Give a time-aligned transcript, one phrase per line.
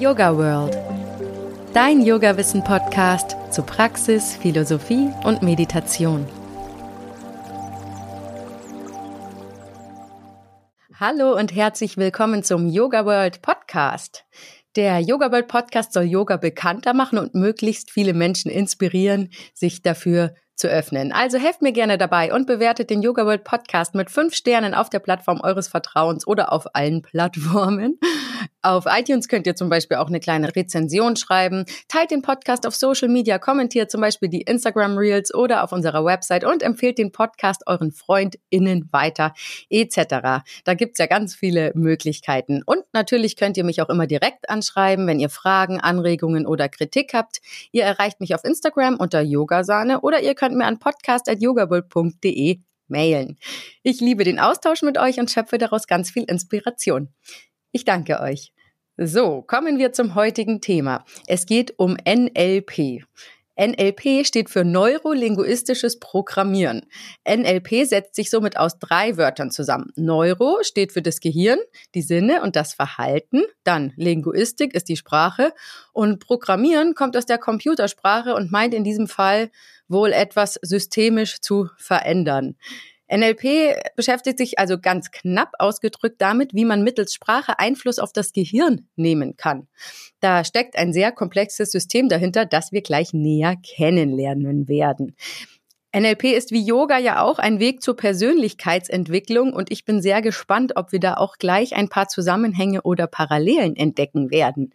[0.00, 0.78] Yoga World.
[1.74, 6.26] Dein Yoga-Wissen-Podcast zu Praxis, Philosophie und Meditation.
[10.98, 14.24] Hallo und herzlich willkommen zum Yoga World Podcast.
[14.74, 20.34] Der Yoga World Podcast soll Yoga bekannter machen und möglichst viele Menschen inspirieren, sich dafür
[20.60, 21.12] zu öffnen.
[21.12, 24.88] Also helft mir gerne dabei und bewertet den Yoga World Podcast mit fünf Sternen auf
[24.88, 27.98] der Plattform eures Vertrauens oder auf allen Plattformen.
[28.62, 31.64] Auf iTunes könnt ihr zum Beispiel auch eine kleine Rezension schreiben.
[31.88, 36.04] Teilt den Podcast auf Social Media, kommentiert zum Beispiel die Instagram Reels oder auf unserer
[36.04, 39.32] Website und empfehlt den Podcast euren FreundInnen weiter
[39.70, 40.44] etc.
[40.64, 42.62] Da gibt's ja ganz viele Möglichkeiten.
[42.64, 47.14] Und natürlich könnt ihr mich auch immer direkt anschreiben, wenn ihr Fragen, Anregungen oder Kritik
[47.14, 47.40] habt.
[47.72, 53.38] Ihr erreicht mich auf Instagram unter Yogasahne oder ihr könnt mir an podcast.yogabull.de mailen.
[53.82, 57.08] Ich liebe den Austausch mit euch und schöpfe daraus ganz viel Inspiration.
[57.72, 58.52] Ich danke euch.
[58.96, 61.04] So, kommen wir zum heutigen Thema.
[61.26, 63.04] Es geht um NLP.
[63.60, 66.86] NLP steht für Neurolinguistisches Programmieren.
[67.28, 69.92] NLP setzt sich somit aus drei Wörtern zusammen.
[69.96, 71.58] Neuro steht für das Gehirn,
[71.94, 73.42] die Sinne und das Verhalten.
[73.62, 75.52] Dann Linguistik ist die Sprache.
[75.92, 79.50] Und Programmieren kommt aus der Computersprache und meint in diesem Fall
[79.88, 82.56] wohl etwas systemisch zu verändern.
[83.12, 88.32] NLP beschäftigt sich also ganz knapp ausgedrückt damit, wie man mittels Sprache Einfluss auf das
[88.32, 89.66] Gehirn nehmen kann.
[90.20, 95.16] Da steckt ein sehr komplexes System dahinter, das wir gleich näher kennenlernen werden.
[95.94, 100.74] NLP ist wie Yoga ja auch ein Weg zur Persönlichkeitsentwicklung und ich bin sehr gespannt,
[100.76, 104.72] ob wir da auch gleich ein paar Zusammenhänge oder Parallelen entdecken werden.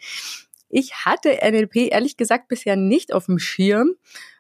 [0.68, 3.96] Ich hatte NLP ehrlich gesagt bisher nicht auf dem Schirm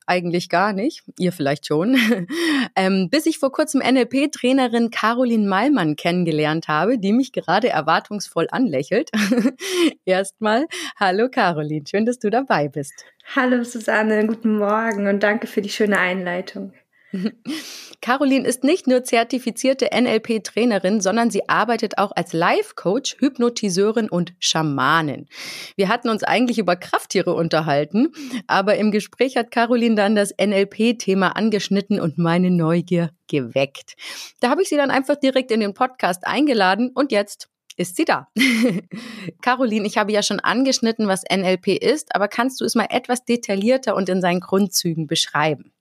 [0.05, 1.95] eigentlich gar nicht, ihr vielleicht schon,
[2.75, 9.11] ähm, bis ich vor kurzem NLP-Trainerin Caroline Malmann kennengelernt habe, die mich gerade erwartungsvoll anlächelt.
[10.05, 10.67] Erstmal,
[10.99, 13.05] hallo Caroline, schön, dass du dabei bist.
[13.35, 16.73] Hallo Susanne, guten Morgen und danke für die schöne Einleitung.
[18.01, 25.27] Caroline ist nicht nur zertifizierte NLP-Trainerin, sondern sie arbeitet auch als Life-Coach, Hypnotiseurin und Schamanin.
[25.75, 28.11] Wir hatten uns eigentlich über Krafttiere unterhalten,
[28.47, 33.95] aber im Gespräch hat Caroline dann das NLP-Thema angeschnitten und meine Neugier geweckt.
[34.39, 38.05] Da habe ich sie dann einfach direkt in den Podcast eingeladen und jetzt ist sie
[38.05, 38.29] da.
[39.41, 43.25] Caroline, ich habe ja schon angeschnitten, was NLP ist, aber kannst du es mal etwas
[43.25, 45.74] detaillierter und in seinen Grundzügen beschreiben?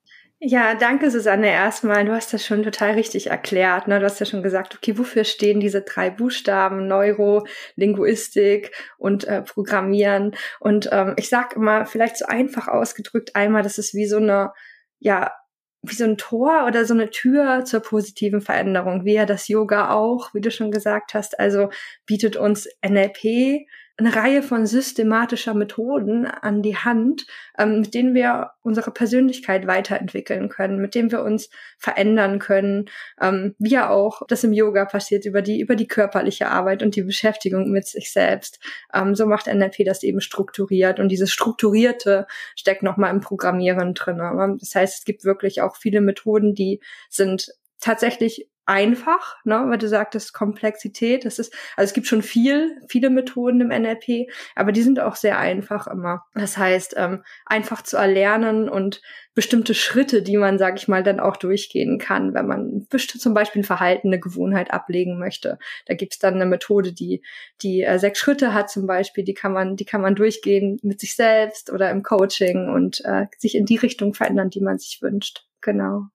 [0.46, 2.04] Ja, danke Susanne erstmal.
[2.04, 3.88] Du hast das schon total richtig erklärt.
[3.88, 3.98] Ne?
[3.98, 7.46] Du hast ja schon gesagt, okay, wofür stehen diese drei Buchstaben Neuro,
[7.76, 10.32] Linguistik und äh, Programmieren?
[10.60, 14.52] Und ähm, ich sag immer, vielleicht so einfach ausgedrückt einmal, das ist wie so eine,
[14.98, 15.32] ja,
[15.80, 19.92] wie so ein Tor oder so eine Tür zur positiven Veränderung, wie ja das Yoga
[19.94, 21.40] auch, wie du schon gesagt hast.
[21.40, 21.70] Also
[22.04, 23.66] bietet uns NLP
[23.96, 30.48] eine Reihe von systematischer Methoden an die Hand, ähm, mit denen wir unsere Persönlichkeit weiterentwickeln
[30.48, 32.86] können, mit denen wir uns verändern können,
[33.20, 36.96] ähm, wie ja auch das im Yoga passiert über die über die körperliche Arbeit und
[36.96, 38.58] die Beschäftigung mit sich selbst.
[38.92, 43.94] Ähm, so macht NLP das eben strukturiert und dieses strukturierte steckt noch mal im Programmieren
[43.94, 44.18] drin.
[44.58, 49.88] Das heißt, es gibt wirklich auch viele Methoden, die sind tatsächlich einfach, ne, weil du
[49.88, 54.82] sagtest Komplexität, das ist, also es gibt schon viel, viele Methoden im NLP, aber die
[54.82, 56.24] sind auch sehr einfach immer.
[56.34, 59.02] Das heißt, ähm, einfach zu erlernen und
[59.34, 63.62] bestimmte Schritte, die man, sag ich mal, dann auch durchgehen kann, wenn man zum Beispiel
[63.62, 65.58] ein Verhalten, eine Gewohnheit ablegen möchte.
[65.86, 67.22] Da gibt's dann eine Methode, die,
[67.60, 71.00] die äh, sechs Schritte hat zum Beispiel, die kann man, die kann man durchgehen mit
[71.00, 75.00] sich selbst oder im Coaching und äh, sich in die Richtung verändern, die man sich
[75.02, 75.44] wünscht.
[75.60, 76.08] Genau.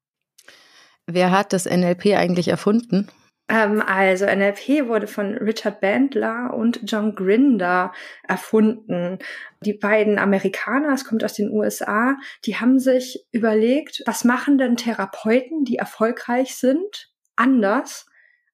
[1.11, 3.07] Wer hat das NLP eigentlich erfunden?
[3.47, 7.91] Ähm, also NLP wurde von Richard Bandler und John Grinder
[8.27, 9.17] erfunden.
[9.61, 12.15] Die beiden Amerikaner, es kommt aus den USA,
[12.45, 18.05] die haben sich überlegt, was machen denn Therapeuten, die erfolgreich sind, anders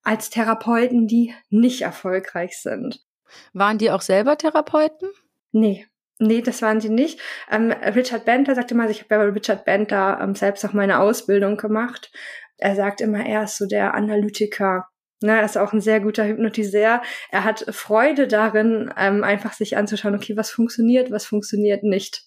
[0.02, 3.04] als Therapeuten, die nicht erfolgreich sind.
[3.52, 5.10] Waren die auch selber Therapeuten?
[5.52, 5.86] Nee.
[6.18, 7.20] Nee, das waren sie nicht.
[7.50, 11.00] Ähm, Richard Bentler sagte mal, ich habe ja bei Richard Bentler ähm, selbst auch meine
[11.00, 12.10] Ausbildung gemacht
[12.58, 14.86] er sagt immer, er ist so der Analytiker.
[15.22, 17.02] Ne, er ist auch ein sehr guter Hypnotiseur.
[17.30, 22.22] Er hat Freude darin, ähm, einfach sich anzuschauen, okay, was funktioniert, was funktioniert nicht.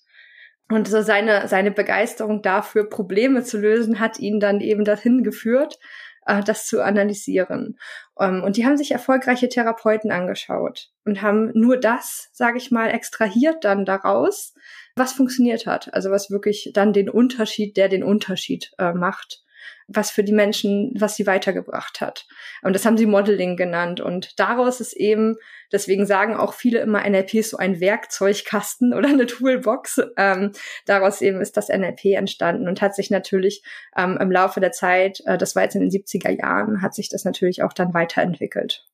[0.71, 5.77] Und so seine, seine Begeisterung dafür, Probleme zu lösen, hat ihn dann eben dahin geführt,
[6.25, 7.77] äh, das zu analysieren.
[8.19, 12.89] Ähm, und die haben sich erfolgreiche Therapeuten angeschaut und haben nur das, sage ich mal,
[12.89, 14.53] extrahiert dann daraus,
[14.95, 15.93] was funktioniert hat.
[15.93, 19.43] Also was wirklich dann den Unterschied, der den Unterschied äh, macht
[19.87, 22.27] was für die Menschen, was sie weitergebracht hat.
[22.61, 23.99] Und das haben sie Modeling genannt.
[23.99, 25.37] Und daraus ist eben,
[25.71, 30.01] deswegen sagen auch viele immer, NLP ist so ein Werkzeugkasten oder eine Toolbox.
[30.17, 30.51] Ähm,
[30.85, 33.63] daraus eben ist das NLP entstanden und hat sich natürlich
[33.97, 37.09] ähm, im Laufe der Zeit, äh, das war jetzt in den 70er Jahren, hat sich
[37.09, 38.85] das natürlich auch dann weiterentwickelt.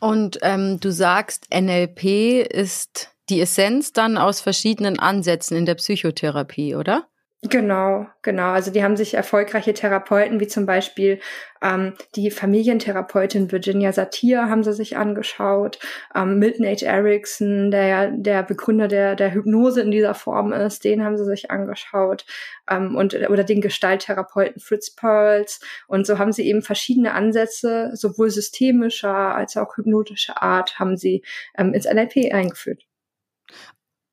[0.00, 6.74] Und ähm, du sagst, NLP ist die Essenz dann aus verschiedenen Ansätzen in der Psychotherapie,
[6.74, 7.08] oder?
[7.50, 8.52] Genau, genau.
[8.52, 11.20] Also die haben sich erfolgreiche Therapeuten, wie zum Beispiel
[11.60, 15.78] ähm, die Familientherapeutin Virginia Satir, haben sie sich angeschaut.
[16.14, 16.86] Ähm, Milton H.
[16.86, 21.26] Erickson, der ja der Begründer der, der Hypnose in dieser Form ist, den haben sie
[21.26, 22.24] sich angeschaut.
[22.70, 25.60] Ähm, und, oder den Gestalttherapeuten Fritz Perls.
[25.86, 31.22] Und so haben sie eben verschiedene Ansätze, sowohl systemischer als auch hypnotischer Art, haben sie
[31.58, 32.84] ähm, ins NLP eingeführt.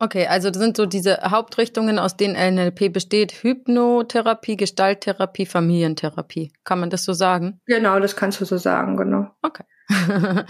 [0.03, 3.43] Okay, also das sind so diese Hauptrichtungen, aus denen NLP besteht.
[3.43, 6.51] Hypnotherapie, Gestalttherapie, Familientherapie.
[6.63, 7.59] Kann man das so sagen?
[7.67, 9.27] Genau, das kannst du so sagen, genau.
[9.43, 9.63] Okay.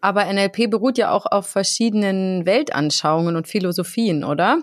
[0.00, 4.62] Aber NLP beruht ja auch auf verschiedenen Weltanschauungen und Philosophien, oder?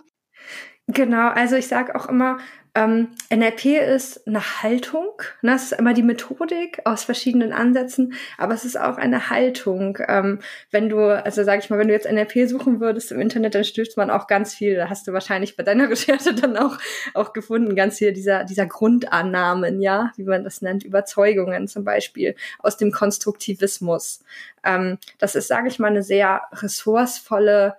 [0.87, 2.37] Genau, also ich sage auch immer,
[2.79, 5.21] ähm, NLP ist eine Haltung.
[5.41, 5.55] Ne?
[5.55, 9.97] Es ist immer die Methodik aus verschiedenen Ansätzen, aber es ist auch eine Haltung.
[10.07, 10.39] Ähm,
[10.71, 13.65] wenn du, also sag ich mal, wenn du jetzt NLP suchen würdest im Internet, dann
[13.65, 14.75] stößt man auch ganz viel.
[14.75, 16.77] Da hast du wahrscheinlich bei deiner Recherche dann auch,
[17.13, 22.35] auch gefunden, ganz viel dieser, dieser Grundannahmen, ja, wie man das nennt, Überzeugungen zum Beispiel
[22.59, 24.23] aus dem Konstruktivismus.
[24.63, 27.75] Ähm, das ist, sage ich mal, eine sehr ressourcevolle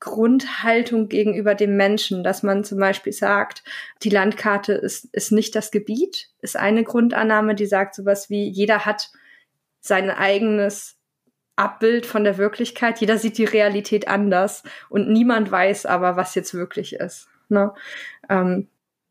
[0.00, 3.62] Grundhaltung gegenüber dem Menschen, dass man zum Beispiel sagt,
[4.02, 8.86] die Landkarte ist, ist nicht das Gebiet, ist eine Grundannahme, die sagt sowas wie, jeder
[8.86, 9.10] hat
[9.80, 10.96] sein eigenes
[11.56, 16.54] Abbild von der Wirklichkeit, jeder sieht die Realität anders und niemand weiß aber, was jetzt
[16.54, 17.28] wirklich ist.
[17.50, 17.74] Ne?
[18.30, 18.68] Ähm,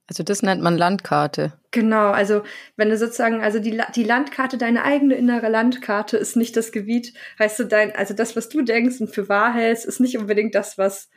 [0.09, 1.53] also das nennt man Landkarte.
[1.69, 2.41] Genau, also
[2.75, 7.13] wenn du sozusagen, also die, die Landkarte, deine eigene innere Landkarte ist nicht das Gebiet,
[7.37, 10.55] heißt du dein, also das, was du denkst und für wahr hältst, ist nicht unbedingt
[10.55, 11.09] das, was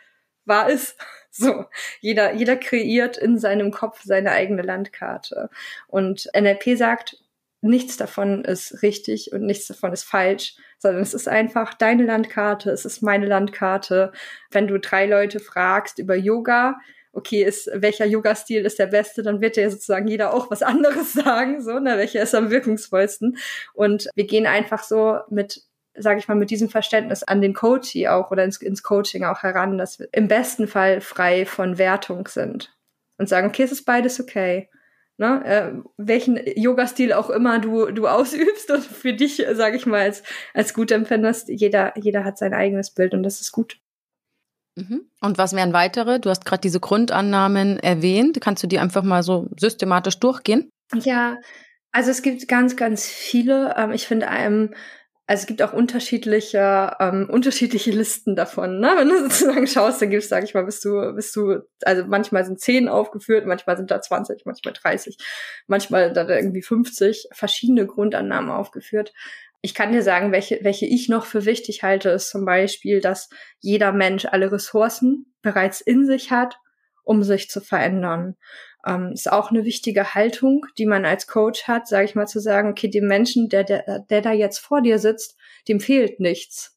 [0.44, 0.97] wahr ist.
[1.35, 1.65] So,
[2.03, 5.49] jeder, jeder kreiert in seinem Kopf seine eigene Landkarte.
[5.88, 7.17] Und NLP sagt,
[7.62, 12.71] nichts davon ist richtig und nichts davon ist falsch, sondern es ist einfach deine Landkarte,
[12.71, 14.12] es ist meine Landkarte.
[14.50, 16.79] Wenn du drei Leute fragst über Yoga,
[17.12, 21.12] okay, ist, welcher Yoga-Stil ist der beste, dann wird ja sozusagen jeder auch was anderes
[21.12, 23.37] sagen, so, ne, welcher ist am wirkungsvollsten.
[23.75, 25.62] Und wir gehen einfach so mit
[25.94, 29.43] sage ich mal, mit diesem Verständnis an den Coachie auch oder ins, ins Coaching auch
[29.43, 32.75] heran, dass wir im besten Fall frei von Wertung sind
[33.19, 34.69] und sagen, okay, es ist beides okay.
[35.19, 35.44] Ne?
[35.44, 40.23] Äh, welchen Yoga-Stil auch immer du, du ausübst und für dich, sage ich mal, als,
[40.55, 43.79] als gut empfindest, jeder, jeder hat sein eigenes Bild und das ist gut.
[44.77, 45.11] Mhm.
[45.21, 46.19] Und was wären weitere?
[46.19, 48.41] Du hast gerade diese Grundannahmen erwähnt.
[48.41, 50.71] Kannst du die einfach mal so systematisch durchgehen?
[50.95, 51.37] Ja,
[51.93, 53.75] also es gibt ganz, ganz viele.
[53.77, 54.75] Ähm, ich finde, ähm,
[55.27, 58.81] also es gibt auch unterschiedliche, ähm, unterschiedliche Listen davon.
[58.81, 58.93] Ne?
[58.97, 62.45] Wenn du sozusagen schaust, dann gibst, sag ich mal, bist du, bist du, also manchmal
[62.45, 65.17] sind zehn aufgeführt, manchmal sind da 20, manchmal 30,
[65.67, 69.13] manchmal da irgendwie 50 verschiedene Grundannahmen aufgeführt
[69.62, 73.31] ich kann dir sagen, welche, welche ich noch für wichtig halte, ist zum Beispiel, dass
[73.61, 76.59] jeder Mensch alle Ressourcen bereits in sich hat,
[77.05, 78.37] um sich zu verändern.
[78.85, 82.41] Ähm, ist auch eine wichtige Haltung, die man als Coach hat, sage ich mal, zu
[82.41, 85.38] sagen, okay, dem Menschen, der, der, der da jetzt vor dir sitzt,
[85.69, 86.76] dem fehlt nichts.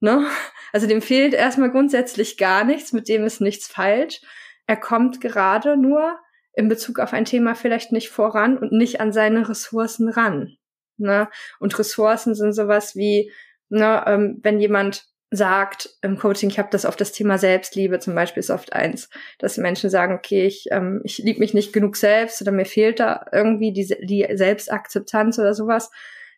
[0.00, 0.26] Ne?
[0.72, 4.20] Also dem fehlt erstmal grundsätzlich gar nichts, mit dem ist nichts falsch.
[4.66, 6.18] Er kommt gerade nur
[6.52, 10.58] in Bezug auf ein Thema vielleicht nicht voran und nicht an seine Ressourcen ran.
[10.98, 11.28] Ne?
[11.58, 13.32] Und Ressourcen sind sowas wie,
[13.68, 18.14] ne, ähm, wenn jemand sagt im Coaching, ich habe das auf das Thema Selbstliebe zum
[18.14, 21.96] Beispiel ist oft eins, dass Menschen sagen, okay, ich, ähm, ich liebe mich nicht genug
[21.96, 25.90] selbst oder mir fehlt da irgendwie die, die Selbstakzeptanz oder sowas,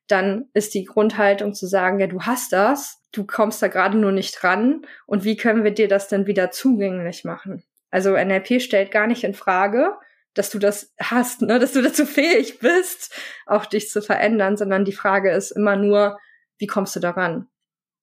[0.07, 4.13] dann ist die Grundhaltung zu sagen, ja, du hast das, du kommst da gerade nur
[4.13, 7.63] nicht ran und wie können wir dir das denn wieder zugänglich machen?
[7.91, 9.93] Also NLP stellt gar nicht in Frage,
[10.39, 13.13] dass du das hast, ne, dass du dazu fähig bist,
[13.47, 16.19] auch dich zu verändern, sondern die Frage ist immer nur,
[16.59, 17.49] wie kommst du daran?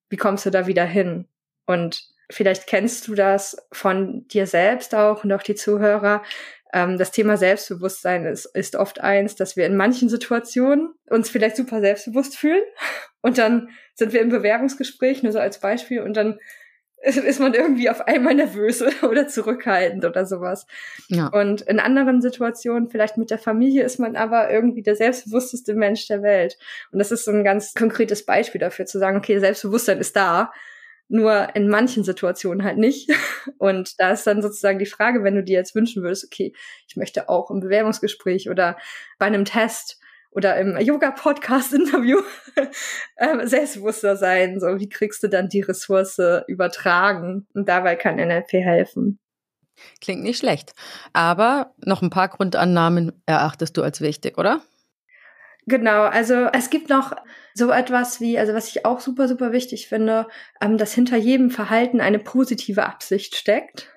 [0.10, 1.28] Wie kommst du da wieder hin?
[1.66, 6.24] Und vielleicht kennst du das von dir selbst auch und auch die Zuhörer.
[6.74, 11.56] Ähm, das Thema Selbstbewusstsein ist, ist oft eins, dass wir in manchen Situationen uns vielleicht
[11.56, 12.64] super selbstbewusst fühlen
[13.22, 16.38] und dann sind wir im Bewerbungsgespräch, nur so als Beispiel, und dann
[17.06, 20.66] ist man irgendwie auf einmal nervös oder zurückhaltend oder sowas.
[21.08, 21.28] Ja.
[21.28, 26.08] Und in anderen Situationen, vielleicht mit der Familie, ist man aber irgendwie der selbstbewussteste Mensch
[26.08, 26.58] der Welt.
[26.92, 30.52] Und das ist so ein ganz konkretes Beispiel dafür, zu sagen, okay, Selbstbewusstsein ist da.
[31.08, 33.12] nur in manchen Situationen halt nicht.
[33.60, 36.54] Und da ist dann sozusagen die Frage, wenn du dir jetzt wünschen würdest, okay,
[36.88, 38.78] ich möchte auch im Bewerbungsgespräch oder
[39.20, 40.00] bei einem Test
[40.36, 42.20] oder im Yoga-Podcast-Interview
[43.16, 44.60] äh, selbstbewusster sein.
[44.60, 47.48] So, wie kriegst du dann die Ressource übertragen?
[47.54, 49.20] Und dabei kann NLP helfen.
[50.02, 50.74] Klingt nicht schlecht.
[51.14, 54.62] Aber noch ein paar Grundannahmen erachtest du als wichtig, oder?
[55.68, 57.16] Genau, also es gibt noch
[57.56, 60.28] so etwas wie, also was ich auch super, super wichtig finde,
[60.62, 63.95] ähm, dass hinter jedem Verhalten eine positive Absicht steckt.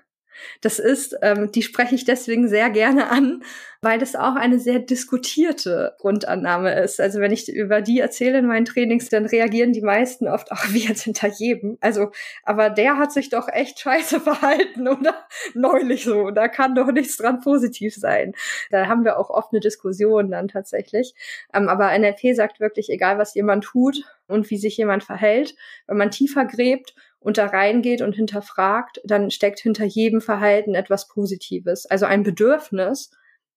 [0.60, 3.42] Das ist, ähm, die spreche ich deswegen sehr gerne an,
[3.80, 7.00] weil das auch eine sehr diskutierte Grundannahme ist.
[7.00, 10.64] Also wenn ich über die erzähle in meinen Trainings, dann reagieren die meisten oft auch
[10.70, 11.78] wie jetzt hinter jedem.
[11.80, 12.10] Also,
[12.42, 16.30] aber der hat sich doch echt scheiße verhalten oder neulich so.
[16.30, 18.34] Da kann doch nichts dran positiv sein.
[18.70, 21.14] Da haben wir auch oft eine Diskussion dann tatsächlich.
[21.54, 25.54] Ähm, aber NLP sagt wirklich, egal was jemand tut und wie sich jemand verhält,
[25.86, 31.08] wenn man tiefer gräbt und da reingeht und hinterfragt, dann steckt hinter jedem Verhalten etwas
[31.08, 31.86] Positives.
[31.86, 33.10] Also ein Bedürfnis,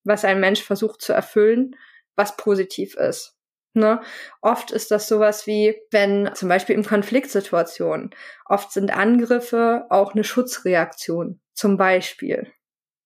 [0.03, 1.75] was ein Mensch versucht zu erfüllen,
[2.15, 3.35] was positiv ist.
[3.73, 4.01] Ne?
[4.41, 8.09] Oft ist das sowas wie, wenn zum Beispiel in Konfliktsituationen,
[8.45, 12.51] oft sind Angriffe auch eine Schutzreaktion, zum Beispiel.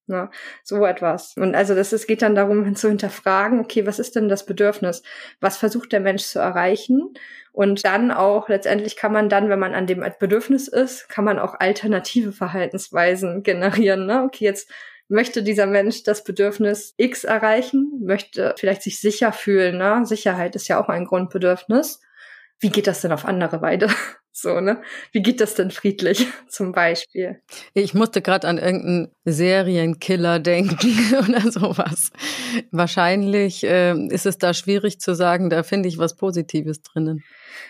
[0.08, 0.30] Ne?
[0.64, 1.36] So etwas.
[1.38, 5.04] Und also das es geht dann darum zu hinterfragen, okay, was ist denn das Bedürfnis?
[5.42, 7.14] Was versucht der Mensch zu erreichen?
[7.52, 11.40] Und dann auch, letztendlich kann man dann, wenn man an dem Bedürfnis ist, kann man
[11.40, 14.06] auch alternative Verhaltensweisen generieren.
[14.06, 14.24] Ne?
[14.24, 14.70] Okay, jetzt
[15.08, 19.78] möchte dieser Mensch das Bedürfnis X erreichen, möchte vielleicht sich sicher fühlen.
[19.78, 20.06] Ne?
[20.06, 22.02] Sicherheit ist ja auch ein Grundbedürfnis.
[22.60, 23.88] Wie geht das denn auf andere Weise?
[24.38, 24.82] So, ne?
[25.14, 27.42] Wie geht das denn friedlich zum Beispiel?
[27.74, 32.12] Ich musste gerade an irgendeinen Serienkiller denken oder sowas.
[32.70, 37.24] Wahrscheinlich äh, ist es da schwierig zu sagen, da finde ich was Positives drinnen.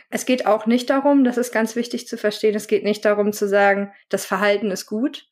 [0.10, 3.32] Es geht auch nicht darum, das ist ganz wichtig zu verstehen, es geht nicht darum
[3.32, 5.28] zu sagen, das Verhalten ist gut.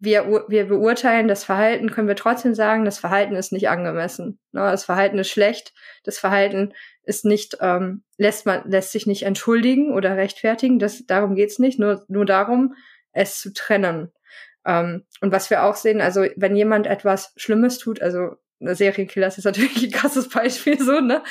[0.00, 4.40] Wir, wir beurteilen das Verhalten, können wir trotzdem sagen, das Verhalten ist nicht angemessen.
[4.50, 4.60] Ne?
[4.62, 9.92] Das Verhalten ist schlecht, das Verhalten ist nicht, ähm, lässt man, lässt sich nicht entschuldigen
[9.92, 10.78] oder rechtfertigen.
[10.78, 12.74] Das, darum geht's nicht, nur, nur darum,
[13.12, 14.12] es zu trennen.
[14.66, 19.44] Ähm, und was wir auch sehen, also wenn jemand etwas Schlimmes tut, also Serienkiller ist
[19.44, 21.22] natürlich ein krasses Beispiel so, ne?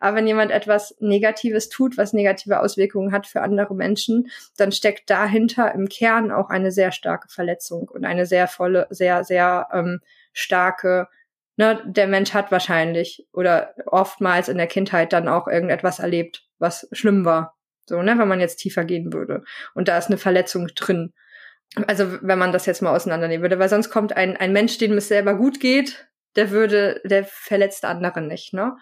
[0.00, 5.10] Aber wenn jemand etwas Negatives tut, was negative Auswirkungen hat für andere Menschen, dann steckt
[5.10, 10.00] dahinter im Kern auch eine sehr starke Verletzung und eine sehr volle, sehr, sehr ähm,
[10.32, 11.08] starke
[11.58, 16.88] ne, der Mensch hat wahrscheinlich oder oftmals in der Kindheit dann auch irgendetwas erlebt, was
[16.92, 17.56] schlimm war.
[17.84, 19.44] So, ne, wenn man jetzt tiefer gehen würde.
[19.74, 21.12] Und da ist eine Verletzung drin.
[21.86, 24.92] Also, wenn man das jetzt mal auseinandernehmen würde, weil sonst kommt ein, ein Mensch, dem
[24.92, 28.76] es selber gut geht, der würde, der verletzt andere nicht, ne?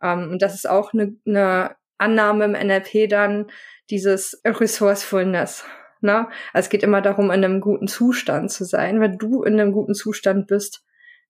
[0.00, 3.46] Um, ähm, und das ist auch eine, eine Annahme im NLP dann,
[3.90, 5.64] dieses Resourcefulness.
[6.00, 6.28] Ne?
[6.52, 9.00] Also es geht immer darum, in einem guten Zustand zu sein.
[9.00, 10.84] Wenn du in einem guten Zustand bist,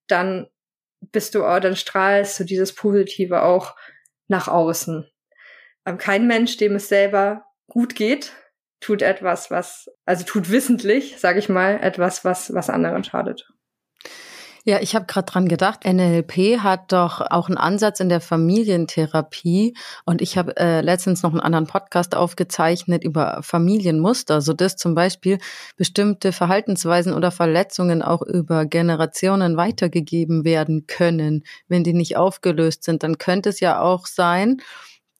[0.07, 0.47] dann
[1.01, 3.75] bist du, auch, dann strahlst du dieses Positive auch
[4.27, 5.09] nach außen.
[5.85, 8.33] Ähm, kein Mensch, dem es selber gut geht,
[8.79, 13.47] tut etwas, was, also tut wissentlich, sage ich mal, etwas, was, was anderen schadet.
[14.65, 19.73] Ja, ich habe gerade dran gedacht, NLP hat doch auch einen Ansatz in der Familientherapie
[20.05, 24.95] und ich habe äh, letztens noch einen anderen Podcast aufgezeichnet über Familienmuster, so dass zum
[24.95, 25.39] Beispiel
[25.77, 33.03] bestimmte Verhaltensweisen oder Verletzungen auch über Generationen weitergegeben werden können, wenn die nicht aufgelöst sind.
[33.03, 34.61] Dann könnte es ja auch sein,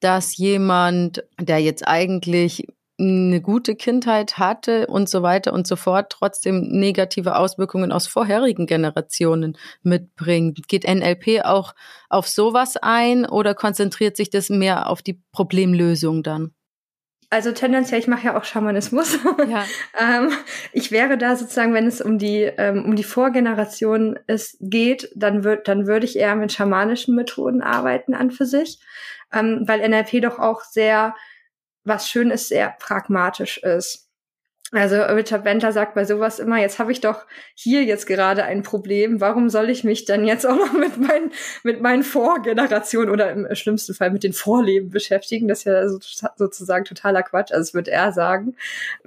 [0.01, 2.67] dass jemand, der jetzt eigentlich
[2.99, 8.65] eine gute Kindheit hatte und so weiter und so fort, trotzdem negative Auswirkungen aus vorherigen
[8.67, 10.67] Generationen mitbringt.
[10.67, 11.73] Geht NLP auch
[12.09, 16.53] auf sowas ein oder konzentriert sich das mehr auf die Problemlösung dann?
[17.31, 19.19] Also tendenziell, ich mache ja auch Schamanismus.
[19.47, 19.63] Ja.
[19.99, 20.31] ähm,
[20.73, 25.43] ich wäre da sozusagen, wenn es um die ähm, um die Vorgeneration es geht, dann
[25.43, 28.79] wird dann würde ich eher mit schamanischen Methoden arbeiten an für sich,
[29.31, 31.13] ähm, weil NLP doch auch sehr
[31.89, 34.10] was schön ist, sehr pragmatisch ist.
[34.72, 38.62] Also Richard Benter sagt bei sowas immer, jetzt habe ich doch hier jetzt gerade ein
[38.62, 41.31] Problem, warum soll ich mich dann jetzt auch noch mit meinen,
[41.63, 45.48] mit meinen Vorgenerationen oder im schlimmsten Fall mit den Vorleben beschäftigen?
[45.48, 45.98] Das ist ja so,
[46.36, 48.55] sozusagen totaler Quatsch, also das wird er sagen.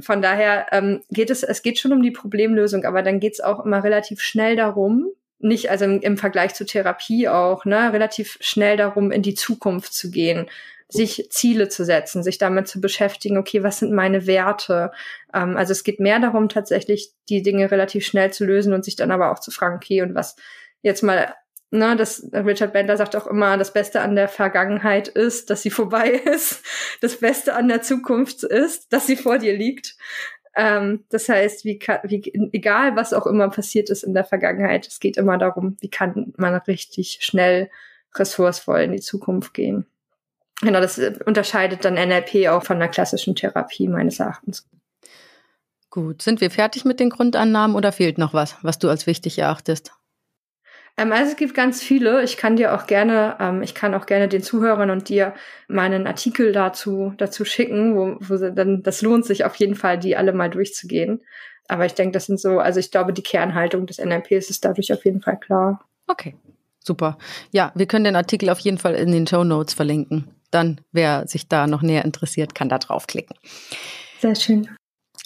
[0.01, 3.41] Von daher ähm, geht es, es geht schon um die Problemlösung, aber dann geht es
[3.41, 8.37] auch immer relativ schnell darum, nicht, also im, im Vergleich zur Therapie auch, ne, relativ
[8.41, 10.49] schnell darum, in die Zukunft zu gehen
[10.93, 14.93] sich Ziele zu setzen, sich damit zu beschäftigen, okay, was sind meine Werte?
[15.35, 18.97] Ähm, also es geht mehr darum, tatsächlich die Dinge relativ schnell zu lösen und sich
[18.97, 20.37] dann aber auch zu fragen, okay, und was
[20.83, 21.35] jetzt mal
[21.75, 25.71] Ne, das, Richard Bendler sagt auch immer, das Beste an der Vergangenheit ist, dass sie
[25.71, 26.63] vorbei ist.
[27.01, 29.97] Das Beste an der Zukunft ist, dass sie vor dir liegt.
[30.55, 35.01] Ähm, das heißt, wie, wie, egal was auch immer passiert ist in der Vergangenheit, es
[35.01, 37.71] geht immer darum, wie kann man richtig schnell
[38.15, 39.87] ressourcevoll in die Zukunft gehen.
[40.63, 44.67] Genau, das unterscheidet dann NLP auch von der klassischen Therapie meines Erachtens.
[45.91, 49.39] Gut, sind wir fertig mit den Grundannahmen oder fehlt noch was, was du als wichtig
[49.39, 49.93] erachtest?
[50.97, 52.23] Ähm, also es gibt ganz viele.
[52.23, 55.35] Ich kann dir auch gerne, ähm, ich kann auch gerne den Zuhörern und dir
[55.69, 59.99] meinen Artikel dazu, dazu schicken, wo, wo sie dann, das lohnt sich auf jeden Fall,
[59.99, 61.23] die alle mal durchzugehen.
[61.69, 64.93] Aber ich denke, das sind so, also ich glaube, die Kernhaltung des NLPs ist dadurch
[64.93, 65.85] auf jeden Fall klar.
[66.07, 66.37] Okay,
[66.85, 67.19] super.
[67.51, 70.29] Ja, wir können den Artikel auf jeden Fall in den Show Notes verlinken.
[70.53, 73.37] Dann, wer sich da noch näher interessiert, kann da draufklicken.
[74.21, 74.69] Sehr schön.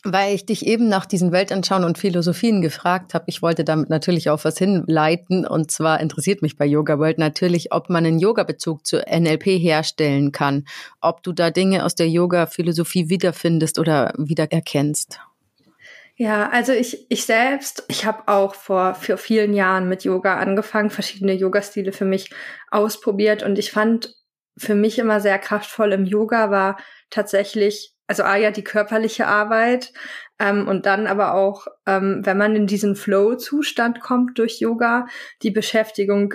[0.05, 4.31] Weil ich dich eben nach diesen Weltanschauen und Philosophien gefragt habe, ich wollte damit natürlich
[4.31, 5.45] auf was hinleiten.
[5.45, 10.31] Und zwar interessiert mich bei Yoga World natürlich, ob man einen Yoga-Bezug zu NLP herstellen
[10.31, 10.65] kann.
[11.01, 15.19] Ob du da Dinge aus der Yoga-Philosophie wiederfindest oder wiedererkennst.
[16.19, 20.89] Ja, also ich, ich selbst, ich habe auch vor, vor vielen Jahren mit Yoga angefangen,
[20.89, 22.31] verschiedene Yoga-Stile für mich
[22.71, 24.15] ausprobiert und ich fand
[24.57, 26.79] für mich immer sehr kraftvoll im Yoga war
[27.11, 29.93] tatsächlich also ah ja die körperliche Arbeit
[30.39, 35.07] ähm, und dann aber auch, ähm, wenn man in diesen Flow-Zustand kommt durch Yoga,
[35.43, 36.35] die Beschäftigung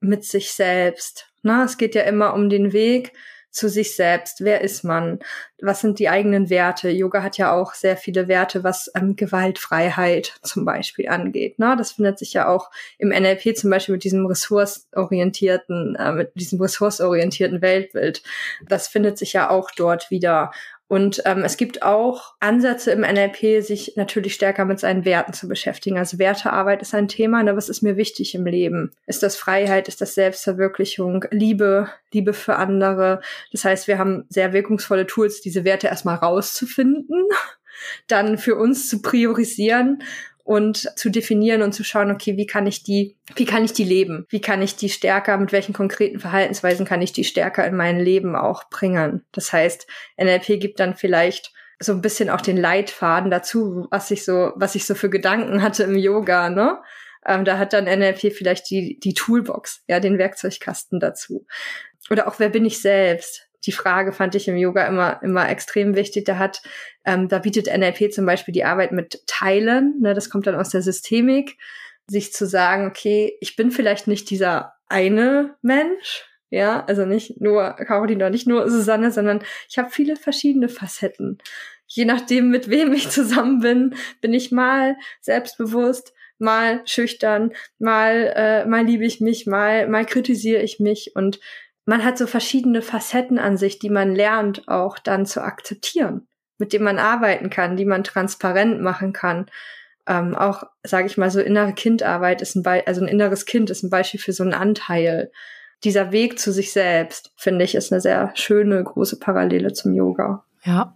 [0.00, 1.32] mit sich selbst.
[1.42, 3.12] Na, es geht ja immer um den Weg
[3.50, 4.44] zu sich selbst.
[4.44, 5.20] Wer ist man?
[5.60, 6.90] Was sind die eigenen Werte?
[6.90, 11.54] Yoga hat ja auch sehr viele Werte, was ähm, Gewaltfreiheit zum Beispiel angeht.
[11.58, 16.34] Na, das findet sich ja auch im NLP zum Beispiel mit diesem ressourcenorientierten, äh, mit
[16.34, 18.22] diesem ressourcenorientierten Weltbild.
[18.66, 20.52] Das findet sich ja auch dort wieder.
[20.88, 25.46] Und ähm, es gibt auch Ansätze im NLP, sich natürlich stärker mit seinen Werten zu
[25.46, 25.98] beschäftigen.
[25.98, 27.54] Also Wertearbeit ist ein Thema, ne?
[27.56, 28.92] was ist mir wichtig im Leben?
[29.06, 29.86] Ist das Freiheit?
[29.88, 31.26] Ist das Selbstverwirklichung?
[31.30, 31.90] Liebe?
[32.10, 33.20] Liebe für andere?
[33.52, 37.26] Das heißt, wir haben sehr wirkungsvolle Tools, diese Werte erstmal rauszufinden,
[38.06, 40.02] dann für uns zu priorisieren
[40.48, 43.84] und zu definieren und zu schauen, okay, wie kann ich die, wie kann ich die
[43.84, 44.24] leben?
[44.30, 48.00] Wie kann ich die stärker, mit welchen konkreten Verhaltensweisen kann ich die stärker in mein
[48.00, 49.26] Leben auch bringen?
[49.32, 49.86] Das heißt,
[50.16, 54.74] NLP gibt dann vielleicht so ein bisschen auch den Leitfaden dazu, was ich so, was
[54.74, 56.78] ich so für Gedanken hatte im Yoga, ne?
[57.26, 61.44] Ähm, da hat dann NLP vielleicht die, die Toolbox, ja, den Werkzeugkasten dazu.
[62.08, 63.47] Oder auch, wer bin ich selbst?
[63.66, 66.24] Die Frage fand ich im Yoga immer, immer extrem wichtig.
[66.24, 66.62] Da hat,
[67.04, 70.70] ähm, da bietet NLP zum Beispiel die Arbeit mit Teilen, ne, das kommt dann aus
[70.70, 71.58] der Systemik,
[72.06, 77.74] sich zu sagen, okay, ich bin vielleicht nicht dieser eine Mensch, ja, also nicht nur
[77.74, 81.38] Caroline, nicht nur Susanne, sondern ich habe viele verschiedene Facetten.
[81.86, 88.64] Je nachdem, mit wem ich zusammen bin, bin ich mal selbstbewusst, mal schüchtern, mal, äh,
[88.66, 91.40] mal liebe ich mich, mal, mal kritisiere ich mich und
[91.88, 96.74] man hat so verschiedene Facetten an sich, die man lernt auch dann zu akzeptieren, mit
[96.74, 99.46] denen man arbeiten kann, die man transparent machen kann.
[100.06, 103.70] Ähm, auch, sage ich mal, so innere Kindarbeit ist ein Be also ein inneres Kind
[103.70, 105.32] ist ein Beispiel für so einen Anteil.
[105.82, 110.44] Dieser Weg zu sich selbst, finde ich, ist eine sehr schöne große Parallele zum Yoga.
[110.64, 110.92] Ja,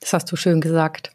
[0.00, 1.10] das hast du schön gesagt.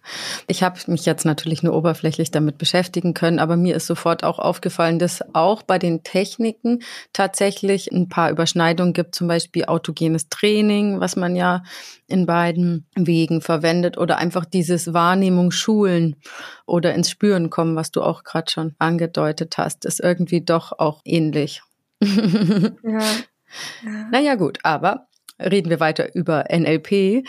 [0.47, 4.39] Ich habe mich jetzt natürlich nur oberflächlich damit beschäftigen können, aber mir ist sofort auch
[4.39, 10.99] aufgefallen, dass auch bei den Techniken tatsächlich ein paar Überschneidungen gibt, zum Beispiel autogenes Training,
[10.99, 11.63] was man ja
[12.07, 16.17] in beiden Wegen verwendet, oder einfach dieses Wahrnehmung schulen
[16.65, 20.99] oder ins Spüren kommen, was du auch gerade schon angedeutet hast, ist irgendwie doch auch
[21.05, 21.61] ähnlich.
[22.01, 22.69] ja.
[22.83, 24.09] ja.
[24.11, 25.07] Naja gut, aber
[25.39, 27.25] reden wir weiter über NLP.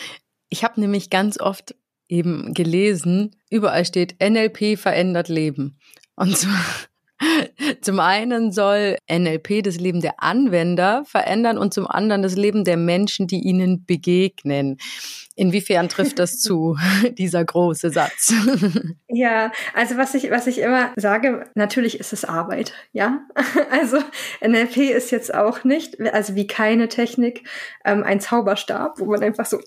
[0.55, 1.75] Ich habe nämlich ganz oft
[2.09, 5.81] eben gelesen, überall steht NLP verändert Leben.
[6.15, 6.65] Und zwar
[7.81, 12.77] zum einen soll NLP das Leben der Anwender verändern und zum anderen das Leben der
[12.77, 14.79] Menschen, die ihnen begegnen.
[15.37, 16.77] Inwiefern trifft das zu,
[17.19, 18.33] dieser große Satz?
[19.17, 23.21] Ja, also was ich, was ich immer sage, natürlich ist es Arbeit, ja.
[23.71, 23.99] Also
[24.41, 27.49] NLP ist jetzt auch nicht, also wie keine Technik,
[27.85, 29.61] ähm, ein Zauberstab, wo man einfach so,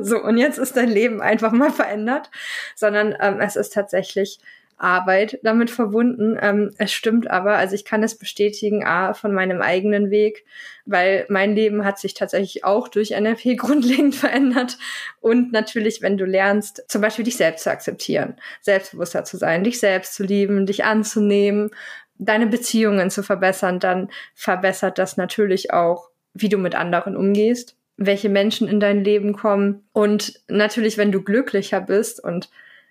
[0.00, 2.30] so und jetzt ist dein Leben einfach mal verändert,
[2.74, 4.40] sondern ähm, es ist tatsächlich
[4.80, 6.38] Arbeit damit verbunden.
[6.40, 10.44] Ähm, es stimmt aber, also ich kann es bestätigen, A, von meinem eigenen Weg,
[10.86, 14.78] weil mein Leben hat sich tatsächlich auch durch NLP grundlegend verändert.
[15.20, 19.78] Und natürlich, wenn du lernst, zum Beispiel dich selbst zu akzeptieren, selbstbewusster zu sein, dich
[19.78, 21.70] selbst zu lieben, dich anzunehmen,
[22.16, 28.28] deine Beziehungen zu verbessern, dann verbessert das natürlich auch, wie du mit anderen umgehst, welche
[28.28, 29.84] Menschen in dein Leben kommen.
[29.92, 32.48] Und natürlich, wenn du glücklicher bist und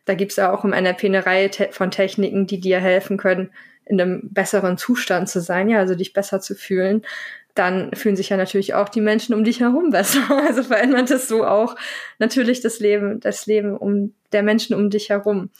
[0.09, 3.51] da gibt es ja auch im NLP eine Reihe von Techniken, die dir helfen können,
[3.85, 7.03] in einem besseren Zustand zu sein, ja, also dich besser zu fühlen,
[7.53, 10.21] dann fühlen sich ja natürlich auch die Menschen um dich herum besser.
[10.47, 11.75] Also verändert es so auch
[12.17, 15.51] natürlich das Leben, das Leben um der Menschen um dich herum.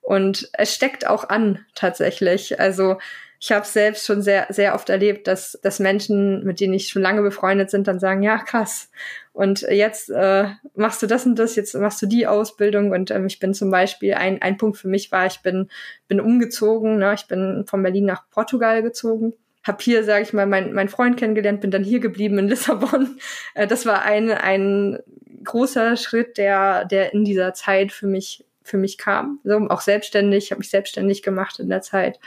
[0.00, 2.58] Und es steckt auch an tatsächlich.
[2.58, 2.98] Also
[3.38, 7.02] ich habe selbst schon sehr, sehr oft erlebt, dass, dass Menschen, mit denen ich schon
[7.02, 8.90] lange befreundet sind, dann sagen, ja, krass.
[9.32, 12.90] Und jetzt äh, machst du das und das, jetzt machst du die Ausbildung.
[12.90, 15.68] Und ähm, ich bin zum Beispiel, ein, ein Punkt für mich war, ich bin,
[16.06, 16.98] bin umgezogen.
[16.98, 17.14] Ne?
[17.14, 19.32] Ich bin von Berlin nach Portugal gezogen.
[19.64, 23.18] Hab hier, sage ich mal, mein, mein Freund kennengelernt, bin dann hier geblieben in Lissabon.
[23.54, 24.98] Äh, das war ein, ein
[25.44, 29.40] großer Schritt, der, der in dieser Zeit für mich, für mich kam.
[29.44, 32.20] So, auch selbstständig, habe mich selbstständig gemacht in der Zeit.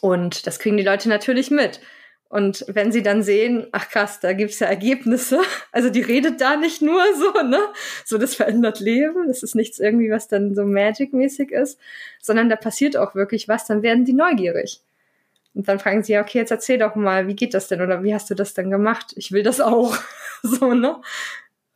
[0.00, 1.80] Und das kriegen die Leute natürlich mit.
[2.30, 5.40] Und wenn sie dann sehen, ach krass, da gibt's ja Ergebnisse,
[5.72, 7.58] also die redet da nicht nur so, ne?
[8.04, 11.80] So, das verändert Leben, das ist nichts irgendwie, was dann so Magic-mäßig ist,
[12.22, 14.80] sondern da passiert auch wirklich was, dann werden die neugierig.
[15.54, 18.04] Und dann fragen sie, ja, okay, jetzt erzähl doch mal, wie geht das denn oder
[18.04, 19.12] wie hast du das denn gemacht?
[19.16, 19.96] Ich will das auch.
[20.44, 21.02] so, ne?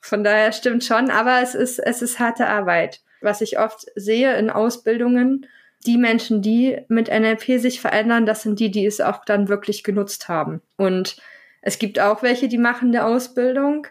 [0.00, 3.00] Von daher stimmt schon, aber es ist, es ist harte Arbeit.
[3.20, 5.48] Was ich oft sehe in Ausbildungen,
[5.86, 9.84] die Menschen, die mit NLP sich verändern, das sind die, die es auch dann wirklich
[9.84, 10.60] genutzt haben.
[10.76, 11.16] Und
[11.62, 13.86] es gibt auch welche, die machen der Ausbildung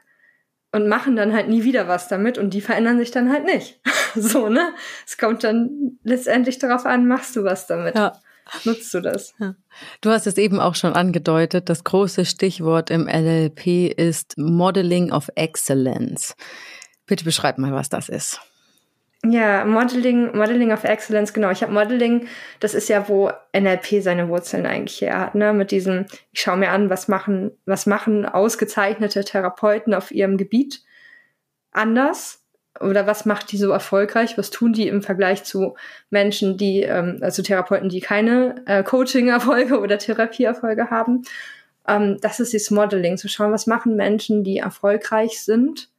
[0.72, 3.80] und machen dann halt nie wieder was damit und die verändern sich dann halt nicht.
[4.16, 4.74] so, ne?
[5.06, 7.96] Es kommt dann letztendlich darauf an, machst du was damit?
[7.96, 8.14] Ja.
[8.66, 9.34] Nutzt du das?
[9.40, 9.56] Ja.
[10.02, 11.70] Du hast es eben auch schon angedeutet.
[11.70, 16.36] Das große Stichwort im LLP ist Modeling of Excellence.
[17.06, 18.42] Bitte beschreib mal, was das ist.
[19.26, 21.50] Ja, Modeling, Modeling of Excellence, genau.
[21.52, 22.28] Ich habe Modeling,
[22.60, 25.54] das ist ja, wo NLP seine Wurzeln eigentlich her hat, ne?
[25.54, 30.84] Mit diesem, ich schaue mir an, was machen, was machen ausgezeichnete Therapeuten auf ihrem Gebiet
[31.72, 32.44] anders
[32.82, 34.38] oder was macht die so erfolgreich?
[34.38, 35.76] Was tun die im Vergleich zu
[36.10, 41.24] Menschen, die, ähm, also Therapeuten, die keine äh, Coaching-Erfolge oder Therapieerfolge haben?
[41.88, 45.90] Ähm, das ist das Modeling, zu schauen, was machen Menschen, die erfolgreich sind?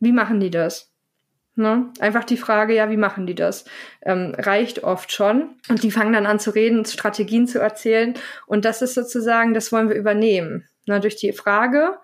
[0.00, 0.92] Wie machen die das?
[1.58, 1.90] Ne?
[1.98, 3.64] Einfach die Frage, ja, wie machen die das?
[4.02, 5.56] Ähm, reicht oft schon.
[5.68, 8.14] Und die fangen dann an zu reden, Strategien zu erzählen.
[8.46, 10.68] Und das ist sozusagen, das wollen wir übernehmen.
[10.86, 11.98] Na, durch die Frage,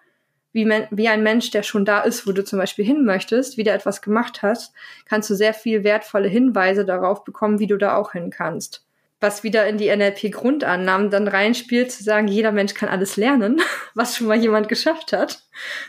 [0.53, 3.63] wie, wie ein Mensch, der schon da ist, wo du zum Beispiel hin möchtest, wie
[3.63, 7.97] der etwas gemacht hast, kannst du sehr viel wertvolle Hinweise darauf bekommen, wie du da
[7.97, 8.85] auch hin kannst.
[9.21, 13.61] Was wieder in die NLP-Grundannahmen dann reinspielt, zu sagen, jeder Mensch kann alles lernen,
[13.95, 15.45] was schon mal jemand geschafft hat.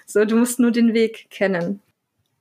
[0.05, 1.81] So, du musst nur den Weg kennen.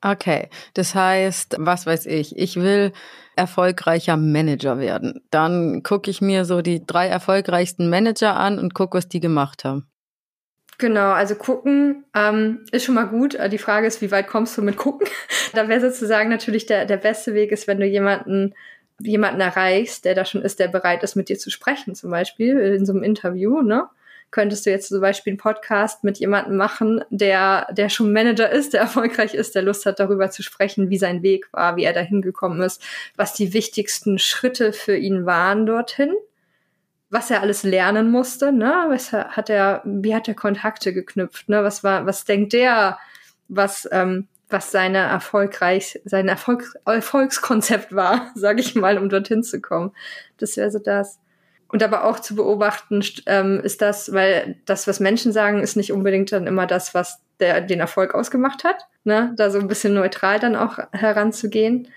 [0.06, 2.92] Okay, das heißt, was weiß ich, ich will
[3.36, 5.22] erfolgreicher Manager werden.
[5.30, 9.64] Dann gucke ich mir so die drei erfolgreichsten Manager an und gucke, was die gemacht
[9.64, 9.88] haben.
[10.76, 13.38] Genau, also gucken ähm, ist schon mal gut.
[13.50, 15.08] Die Frage ist, wie weit kommst du mit gucken?
[15.54, 18.54] da wäre sozusagen natürlich der, der beste Weg ist, wenn du jemanden
[19.00, 22.58] jemanden erreichst, der da schon ist, der bereit ist, mit dir zu sprechen, zum Beispiel
[22.58, 23.88] in so einem Interview, ne?
[24.34, 28.72] Könntest du jetzt zum Beispiel einen Podcast mit jemandem machen, der, der schon Manager ist,
[28.72, 31.92] der erfolgreich ist, der Lust hat, darüber zu sprechen, wie sein Weg war, wie er
[31.92, 32.82] dahin gekommen ist,
[33.14, 36.12] was die wichtigsten Schritte für ihn waren dorthin,
[37.10, 38.86] was er alles lernen musste, ne?
[38.88, 41.62] Was hat er, wie hat er Kontakte geknüpft, ne?
[41.62, 42.98] Was war, was denkt der,
[43.46, 49.60] was, ähm, was seine erfolgreich, sein Erfolg, Erfolgskonzept war, sage ich mal, um dorthin zu
[49.60, 49.92] kommen.
[50.38, 51.20] Das wäre so das.
[51.68, 55.92] Und aber auch zu beobachten, ähm, ist das, weil das, was Menschen sagen, ist nicht
[55.92, 58.86] unbedingt dann immer das, was der den Erfolg ausgemacht hat.
[59.04, 59.32] Ne?
[59.36, 61.88] Da so ein bisschen neutral dann auch heranzugehen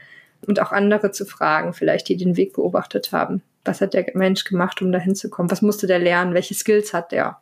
[0.45, 3.41] und auch andere zu fragen, vielleicht die den Weg beobachtet haben.
[3.65, 5.51] Was hat der Mensch gemacht, um dahin zu kommen?
[5.51, 6.33] Was musste der lernen?
[6.33, 7.41] Welche Skills hat der?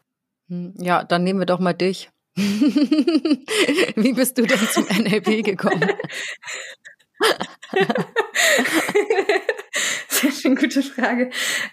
[0.50, 2.10] Hm, ja, dann nehmen wir doch mal dich.
[2.36, 5.90] Wie bist du denn zum NLP gekommen?
[10.16, 11.30] Sehr schön, gute Frage.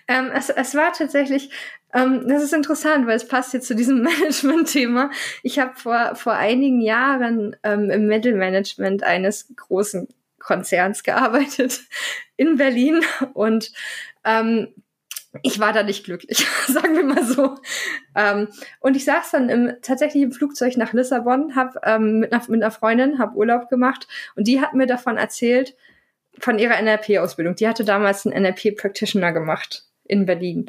[0.09, 1.51] Ähm, es, es war tatsächlich,
[1.95, 5.11] ähm, das ist interessant, weil es passt jetzt zu diesem Management-Thema.
[5.45, 10.09] Ich habe vor, vor einigen Jahren ähm, im Mittelmanagement eines großen
[10.41, 11.83] Konzerns gearbeitet
[12.37, 13.03] in Berlin
[13.33, 13.71] und
[14.25, 14.75] ähm,
[15.43, 17.55] ich war da nicht glücklich, sagen wir mal so.
[18.17, 18.49] Ähm,
[18.81, 22.61] und ich saß dann im, tatsächlich im Flugzeug nach Lissabon, habe ähm, mit, einer, mit
[22.61, 25.77] einer Freundin, habe Urlaub gemacht und die hat mir davon erzählt,
[26.43, 27.55] von ihrer NLP-Ausbildung.
[27.55, 30.67] Die hatte damals einen NLP-Practitioner gemacht in Berlin.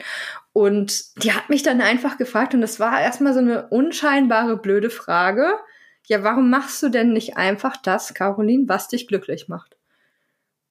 [0.53, 4.91] Und die hat mich dann einfach gefragt, und das war erstmal so eine unscheinbare, blöde
[4.91, 5.57] Frage.
[6.05, 9.75] Ja, warum machst du denn nicht einfach das, Caroline, was dich glücklich macht?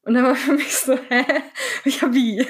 [0.04, 1.24] Und dann war für mich so, hä?
[1.84, 2.46] Ja, wie?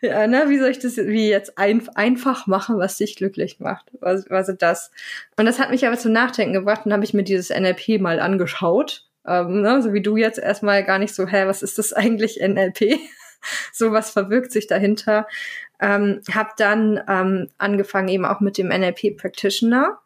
[0.00, 3.90] Ja, ne, wie soll ich das wie jetzt ein, einfach machen, was dich glücklich macht?
[4.00, 4.90] Was, was ist das?
[5.36, 8.20] Und das hat mich aber zum Nachdenken gebracht und habe ich mir dieses NLP mal
[8.20, 9.07] angeschaut.
[9.26, 12.40] Ähm, ne, so wie du jetzt erstmal gar nicht so, hä, was ist das eigentlich
[12.40, 12.98] NLP?
[13.72, 15.26] so was verbirgt sich dahinter.
[15.80, 19.98] Ähm, habe dann ähm, angefangen eben auch mit dem NLP Practitioner,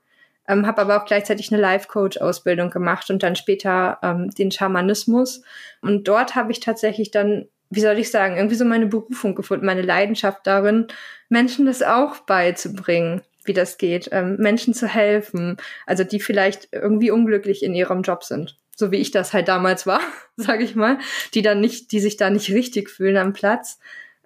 [0.46, 4.50] ähm, habe aber auch gleichzeitig eine Life Coach Ausbildung gemacht und dann später ähm, den
[4.50, 5.42] Schamanismus.
[5.80, 9.64] Und dort habe ich tatsächlich dann, wie soll ich sagen, irgendwie so meine Berufung gefunden,
[9.64, 10.88] meine Leidenschaft darin,
[11.30, 17.10] Menschen das auch beizubringen wie das geht, ähm, Menschen zu helfen, also die vielleicht irgendwie
[17.10, 20.00] unglücklich in ihrem Job sind, so wie ich das halt damals war,
[20.36, 20.98] sage ich mal,
[21.34, 23.78] die dann nicht, die sich da nicht richtig fühlen am Platz,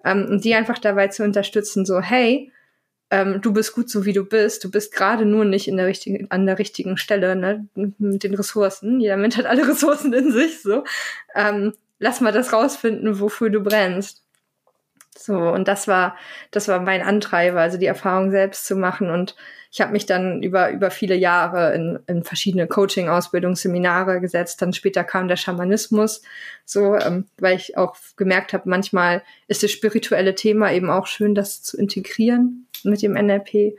[0.03, 2.51] ähm, und die einfach dabei zu unterstützen, so hey,
[3.11, 5.85] ähm, du bist gut so wie du bist, du bist gerade nur nicht in der
[5.85, 8.99] richtigen, an der richtigen Stelle, ne, mit den Ressourcen.
[8.99, 10.83] Jeder Mensch hat alle Ressourcen in sich, so.
[11.35, 14.23] Ähm, lass mal das rausfinden, wofür du brennst.
[15.17, 16.15] So, und das war,
[16.51, 19.09] das war mein Antreiber, also die Erfahrung selbst zu machen.
[19.09, 19.35] Und
[19.71, 24.61] ich habe mich dann über, über viele Jahre in, in verschiedene Coaching, Ausbildungsseminare gesetzt.
[24.61, 26.21] Dann später kam der Schamanismus,
[26.65, 31.35] so, ähm, weil ich auch gemerkt habe, manchmal ist das spirituelle Thema eben auch schön,
[31.35, 33.77] das zu integrieren mit dem NLP.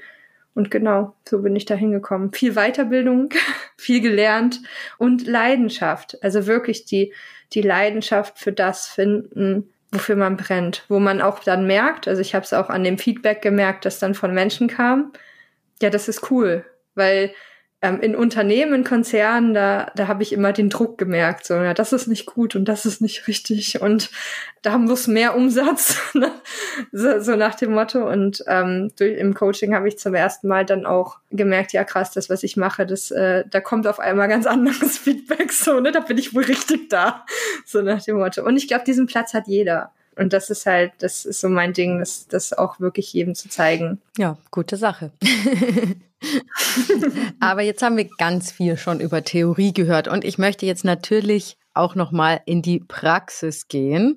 [0.54, 2.32] Und genau, so bin ich da hingekommen.
[2.32, 3.30] Viel Weiterbildung,
[3.76, 4.60] viel gelernt
[4.98, 6.22] und Leidenschaft.
[6.22, 7.12] Also wirklich die,
[7.52, 12.34] die Leidenschaft für das finden, wofür man brennt, wo man auch dann merkt, also ich
[12.34, 15.12] habe es auch an dem Feedback gemerkt, das dann von Menschen kam,
[15.80, 17.32] ja, das ist cool, weil
[17.80, 21.92] ähm, in Unternehmen, Konzernen, da, da habe ich immer den Druck gemerkt, so, ja, das
[21.92, 24.10] ist nicht gut und das ist nicht richtig und
[24.62, 26.32] da muss mehr Umsatz, ne?
[26.90, 28.08] so, so nach dem Motto.
[28.08, 32.10] Und ähm, durch, im Coaching habe ich zum ersten Mal dann auch gemerkt, ja krass,
[32.10, 35.92] das, was ich mache, das, äh, da kommt auf einmal ganz anderes Feedback, so, ne,
[35.92, 37.24] da bin ich wohl richtig da,
[37.64, 38.44] so nach dem Motto.
[38.44, 39.92] Und ich glaube, diesen Platz hat jeder.
[40.16, 43.48] Und das ist halt, das ist so mein Ding, das, das auch wirklich jedem zu
[43.48, 44.00] zeigen.
[44.16, 45.12] Ja, gute Sache.
[47.40, 51.56] Aber jetzt haben wir ganz viel schon über Theorie gehört und ich möchte jetzt natürlich
[51.74, 54.16] auch noch mal in die Praxis gehen.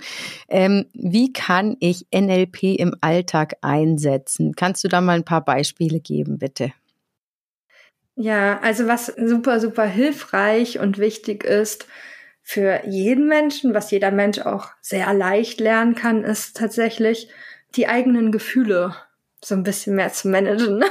[0.50, 4.54] Ähm, wie kann ich NLP im Alltag einsetzen?
[4.56, 6.74] Kannst du da mal ein paar Beispiele geben, bitte?
[8.16, 11.88] Ja, also was super, super hilfreich und wichtig ist,
[12.44, 17.30] für jeden Menschen, was jeder Mensch auch sehr leicht lernen kann, ist tatsächlich
[17.76, 18.96] die eigenen Gefühle
[19.44, 20.78] so ein bisschen mehr zu managen.
[20.78, 20.86] Ne?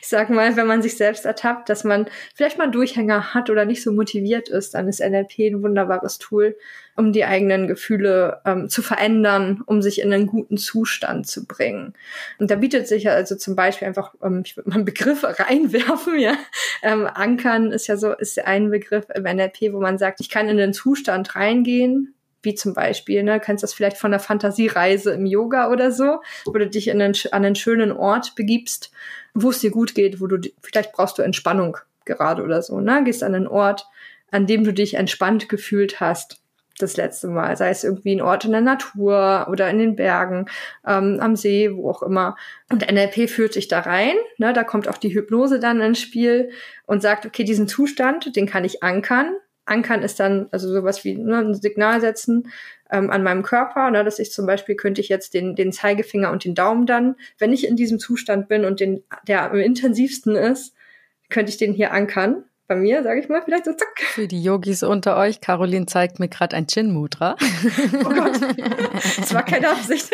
[0.00, 3.64] Ich sag mal, wenn man sich selbst ertappt, dass man vielleicht mal Durchhänger hat oder
[3.64, 6.56] nicht so motiviert ist, dann ist NLP ein wunderbares Tool,
[6.96, 11.94] um die eigenen Gefühle ähm, zu verändern, um sich in einen guten Zustand zu bringen.
[12.38, 16.18] Und da bietet sich also zum Beispiel einfach, ähm, ich würde mal einen Begriff reinwerfen,
[16.18, 16.34] ja.
[16.82, 20.48] Ähm, Ankern ist ja so, ist ein Begriff im NLP, wo man sagt, ich kann
[20.48, 22.15] in den Zustand reingehen,
[22.46, 26.52] wie zum Beispiel, ne, kennst das vielleicht von der Fantasiereise im Yoga oder so, wo
[26.52, 28.90] du dich in einen, an einen schönen Ort begibst,
[29.34, 33.04] wo es dir gut geht, wo du, vielleicht brauchst du Entspannung gerade oder so, ne,
[33.04, 33.86] gehst an einen Ort,
[34.30, 36.40] an dem du dich entspannt gefühlt hast
[36.78, 40.46] das letzte Mal, sei es irgendwie ein Ort in der Natur oder in den Bergen,
[40.86, 42.36] ähm, am See, wo auch immer.
[42.70, 46.50] Und NLP führt sich da rein, ne, da kommt auch die Hypnose dann ins Spiel
[46.86, 49.34] und sagt, okay, diesen Zustand, den kann ich ankern,
[49.66, 52.50] Ankern ist dann also sowas wie ne, ein Signal setzen
[52.90, 56.30] ähm, an meinem Körper, ne, dass ich zum Beispiel könnte ich jetzt den, den Zeigefinger
[56.30, 60.36] und den Daumen dann, wenn ich in diesem Zustand bin und den, der am intensivsten
[60.36, 60.74] ist,
[61.28, 62.44] könnte ich den hier ankern.
[62.68, 64.00] Bei mir, sage ich mal, vielleicht so zack.
[64.00, 67.36] Für die Yogis unter euch, Caroline zeigt mir gerade ein Chin Mudra.
[68.04, 68.40] Oh Gott,
[69.18, 70.10] das war keine Absicht.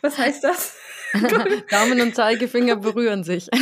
[0.00, 0.78] Was heißt das?
[1.70, 3.48] Daumen und Zeigefinger berühren sich.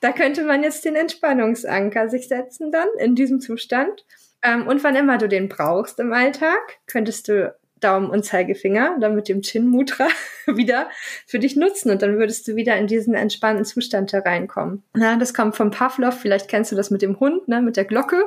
[0.00, 4.04] da könnte man jetzt den Entspannungsanker sich setzen dann in diesem Zustand.
[4.42, 9.14] Ähm, und wann immer du den brauchst im Alltag, könntest du Daumen und Zeigefinger dann
[9.14, 10.08] mit dem Chin Mudra
[10.46, 10.88] wieder
[11.26, 14.82] für dich nutzen und dann würdest du wieder in diesen entspannten Zustand hereinkommen.
[14.94, 17.84] Na, das kommt vom Pavlov, vielleicht kennst du das mit dem Hund, ne, mit der
[17.84, 18.24] Glocke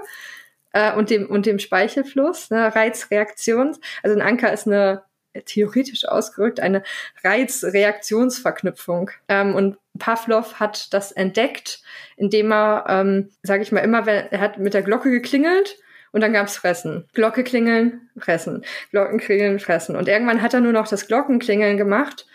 [0.73, 3.75] äh, und dem und dem Speichelfluss, ne, Reizreaktion.
[4.03, 5.03] Also ein Anker ist eine
[5.45, 6.83] theoretisch ausgerückt eine
[7.23, 9.11] Reizreaktionsverknüpfung.
[9.27, 11.81] Ähm, und Pavlov hat das entdeckt,
[12.15, 15.77] indem er, ähm, sage ich mal, immer, wenn er hat mit der Glocke geklingelt
[16.11, 17.05] und dann gab's Fressen.
[17.13, 18.63] Glocke klingeln, fressen.
[18.91, 19.95] Glocken klingeln, fressen.
[19.95, 22.25] Und irgendwann hat er nur noch das Glockenklingeln gemacht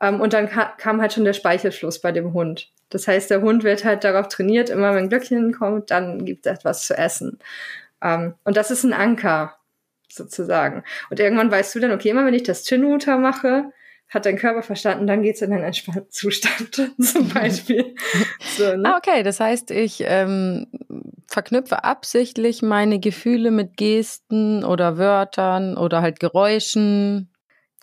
[0.00, 2.70] ähm, und dann ka kam halt schon der Speichelfluss bei dem Hund.
[2.90, 6.52] Das heißt, der Hund wird halt darauf trainiert, immer wenn Glöckchen kommt, dann gibt es
[6.52, 7.38] etwas zu essen.
[8.02, 9.56] Ähm, und das ist ein Anker
[10.08, 10.82] sozusagen.
[11.08, 13.72] Und irgendwann weißt du dann, okay, immer wenn ich das Chin-Mutter mache,
[14.10, 17.94] hat dein Körper verstanden, dann geht's in einen entspannten Zustand zum Beispiel.
[18.56, 18.82] so, ne?
[18.84, 20.66] Ah, okay, das heißt, ich ähm,
[21.26, 27.30] verknüpfe absichtlich meine Gefühle mit Gesten oder Wörtern oder halt Geräuschen.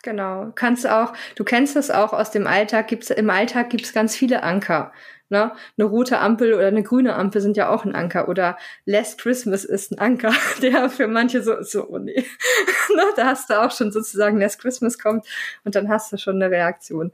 [0.04, 0.52] Genau.
[0.54, 4.44] Kannst auch, du kennst das auch aus dem Alltag, gibt's, im Alltag gibt's ganz viele
[4.44, 4.92] Anker.
[5.30, 5.52] Ne?
[5.78, 8.30] Eine rote Ampel oder eine grüne Ampel sind ja auch ein Anker.
[8.30, 12.16] Oder Last Christmas ist ein Anker, der für manche so, so oh nee.
[12.96, 13.04] ne?
[13.16, 15.26] Da hast du auch schon sozusagen Last Christmas kommt
[15.66, 17.12] und dann hast du schon eine Reaktion.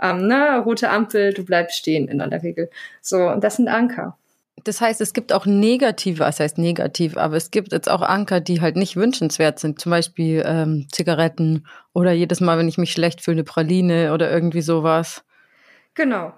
[0.00, 0.58] Ähm, ne?
[0.58, 2.70] Rote Ampel, du bleibst stehen in aller Regel.
[3.00, 4.16] So, und das sind Anker.
[4.64, 8.40] Das heißt, es gibt auch negative, was heißt negativ, aber es gibt jetzt auch Anker,
[8.40, 9.80] die halt nicht wünschenswert sind.
[9.80, 14.30] Zum Beispiel ähm, Zigaretten oder jedes Mal, wenn ich mich schlecht fühle, eine Praline oder
[14.30, 15.22] irgendwie sowas.
[15.94, 16.32] Genau,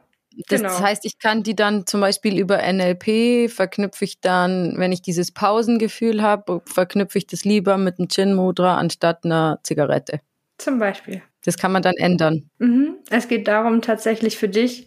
[0.48, 0.80] das genau.
[0.80, 5.32] heißt, ich kann die dann zum Beispiel über NLP verknüpfe ich dann, wenn ich dieses
[5.32, 10.20] Pausengefühl habe, verknüpfe ich das lieber mit einem Chin Mudra anstatt einer Zigarette.
[10.58, 11.22] Zum Beispiel.
[11.44, 12.50] Das kann man dann ändern.
[12.58, 12.96] Mhm.
[13.10, 14.86] Es geht darum, tatsächlich für dich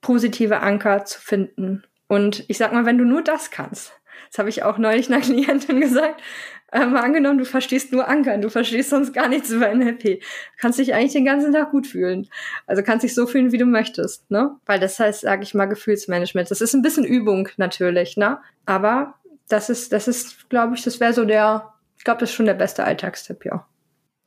[0.00, 1.82] positive Anker zu finden.
[2.08, 3.92] Und ich sag mal, wenn du nur das kannst,
[4.30, 6.22] das habe ich auch neulich einer Klientin gesagt,
[6.76, 10.22] äh, angenommen, du verstehst nur Ankern, du verstehst sonst gar nichts über NLP.
[10.58, 12.28] Kannst dich eigentlich den ganzen Tag gut fühlen.
[12.66, 14.56] Also kannst dich so fühlen, wie du möchtest, ne?
[14.66, 16.50] Weil das heißt, sage ich mal, Gefühlsmanagement.
[16.50, 18.38] Das ist ein bisschen Übung natürlich, ne?
[18.66, 19.14] Aber
[19.48, 22.46] das ist, das ist, glaube ich, das wäre so der, ich glaube, das ist schon
[22.46, 23.66] der beste Alltagstipp, ja.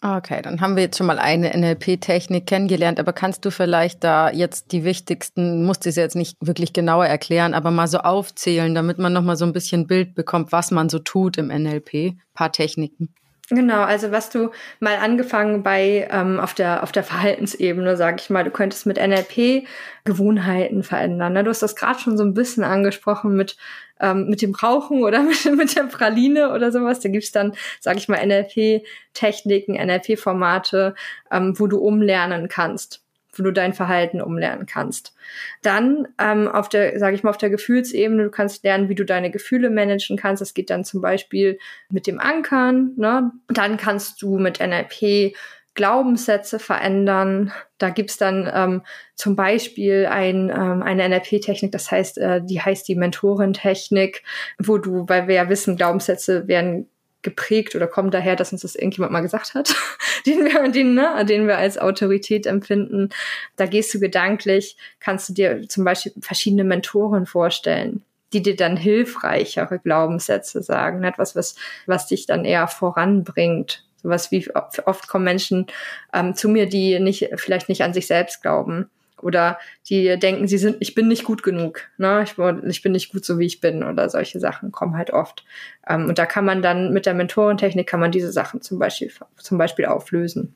[0.02, 4.32] Okay, dann haben wir jetzt schon mal eine NLP-Technik kennengelernt, aber kannst du vielleicht da
[4.32, 8.74] jetzt die wichtigsten, musst du es jetzt nicht wirklich genauer erklären, aber mal so aufzählen,
[8.74, 12.54] damit man nochmal so ein bisschen Bild bekommt, was man so tut im NLP, paar
[12.54, 13.14] Techniken.
[13.52, 18.30] Genau, also was du mal angefangen bei ähm, auf der auf der Verhaltensebene, sag ich
[18.30, 19.66] mal, du könntest mit NLP
[20.04, 21.34] Gewohnheiten verändern.
[21.34, 21.44] Ne?
[21.44, 23.58] Du hast das gerade schon so ein bisschen angesprochen mit
[24.00, 27.00] ähm, mit dem Rauchen oder mit, mit der Praline oder sowas.
[27.00, 30.94] Da gibt's dann, sag ich mal, NLP-Techniken, NLP-Formate,
[31.32, 33.04] ähm, wo du umlernen kannst
[33.40, 35.14] wo du dein Verhalten umlernen kannst.
[35.62, 39.06] Dann ähm, auf der, sage ich mal, auf der Gefühlsebene, du kannst lernen, wie du
[39.06, 40.42] deine Gefühle managen kannst.
[40.42, 42.94] Das geht dann zum Beispiel mit dem Ankern.
[42.98, 43.32] Ne?
[43.48, 45.34] Dann kannst du mit NLP
[45.80, 47.54] Glaubenssätze verändern.
[47.78, 48.82] Da gibt's dann ähm,
[49.16, 54.24] zum Beispiel ein, ähm, eine NLP-Technik, das heißt, äh, die heißt die Mentorentechnik,
[54.58, 56.90] wo du, weil wir ja wissen, Glaubenssätze werden
[57.22, 59.76] geprägt oder kommen daher, dass uns das irgendjemand mal gesagt hat,
[60.26, 63.10] den wir, den, ne, den wir als Autorität empfinden.
[63.56, 68.04] Da gehst du gedanklich, kannst du dir zum Beispiel verschiedene Mentoren vorstellen,
[68.34, 71.56] die dir dann hilfreichere Glaubenssätze sagen, etwas, was,
[71.86, 73.86] was dich dann eher voranbringt.
[74.02, 75.68] Sowas wie oft kommen Menschen
[76.14, 78.90] ähm, zu mir, die nicht, vielleicht nicht an sich selbst glauben
[79.22, 82.24] oder die denken, sie sind, ich bin nicht gut genug, ne?
[82.24, 82.36] ich,
[82.68, 85.46] ich bin nicht gut so, wie ich bin oder solche Sachen kommen halt oft.
[85.88, 89.12] Ähm, und da kann man dann mit der Mentorentechnik kann man diese Sachen zum Beispiel,
[89.38, 90.54] zum Beispiel auflösen.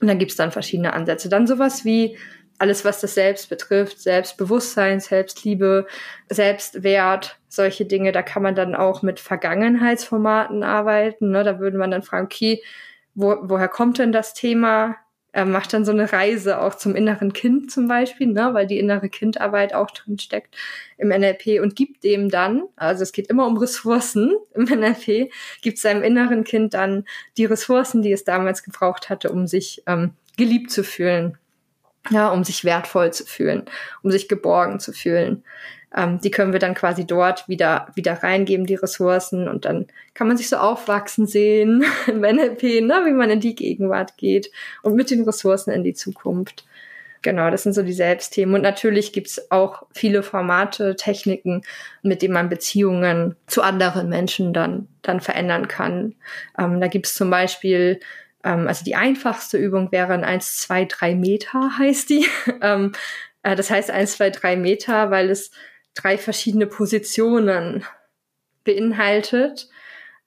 [0.00, 1.28] Und dann gibt's dann verschiedene Ansätze.
[1.28, 2.16] Dann sowas wie
[2.58, 5.86] alles, was das Selbst betrifft, Selbstbewusstsein, Selbstliebe,
[6.28, 11.30] Selbstwert, solche Dinge, da kann man dann auch mit Vergangenheitsformaten arbeiten.
[11.30, 11.44] Ne?
[11.44, 12.62] Da würde man dann fragen, okay,
[13.14, 14.96] wo, woher kommt denn das Thema?
[15.38, 18.78] Er macht dann so eine Reise auch zum inneren Kind zum Beispiel, ne, weil die
[18.78, 20.56] innere Kindarbeit auch drin steckt
[20.96, 25.30] im NLP und gibt dem dann, also es geht immer um Ressourcen im NLP,
[25.62, 27.04] gibt seinem inneren Kind dann
[27.36, 31.38] die Ressourcen, die es damals gebraucht hatte, um sich ähm, geliebt zu fühlen,
[32.10, 33.66] ja, um sich wertvoll zu fühlen,
[34.02, 35.44] um sich geborgen zu fühlen
[35.96, 39.48] ähm, die können wir dann quasi dort wieder, wieder reingeben, die Ressourcen.
[39.48, 43.54] Und dann kann man sich so aufwachsen sehen im NLP, ne, wie man in die
[43.54, 44.50] Gegenwart geht
[44.82, 46.64] und mit den Ressourcen in die Zukunft.
[47.22, 48.54] Genau, das sind so die Selbstthemen.
[48.54, 51.62] Und natürlich gibt's auch viele Formate, Techniken,
[52.02, 56.14] mit denen man Beziehungen zu anderen Menschen dann, dann verändern kann.
[56.56, 57.98] Ähm, da gibt's zum Beispiel,
[58.44, 62.26] ähm, also die einfachste Übung wäre ein 1, 2, 3 Meter heißt die.
[62.62, 62.92] ähm,
[63.42, 65.50] äh, das heißt 1, 2, 3 Meter, weil es
[66.02, 67.84] drei verschiedene Positionen
[68.64, 69.68] beinhaltet,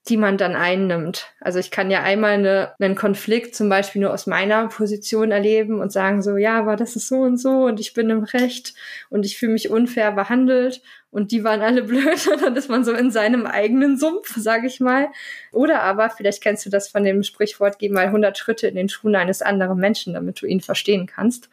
[0.09, 1.27] die man dann einnimmt.
[1.39, 5.79] Also ich kann ja einmal eine, einen Konflikt zum Beispiel nur aus meiner Position erleben
[5.79, 8.73] und sagen so, ja, aber das ist so und so und ich bin im Recht
[9.09, 10.81] und ich fühle mich unfair behandelt
[11.11, 14.65] und die waren alle blöd und dann ist man so in seinem eigenen Sumpf, sage
[14.65, 15.09] ich mal.
[15.51, 18.89] Oder aber, vielleicht kennst du das von dem Sprichwort, geh mal 100 Schritte in den
[18.89, 21.49] Schuhen eines anderen Menschen, damit du ihn verstehen kannst.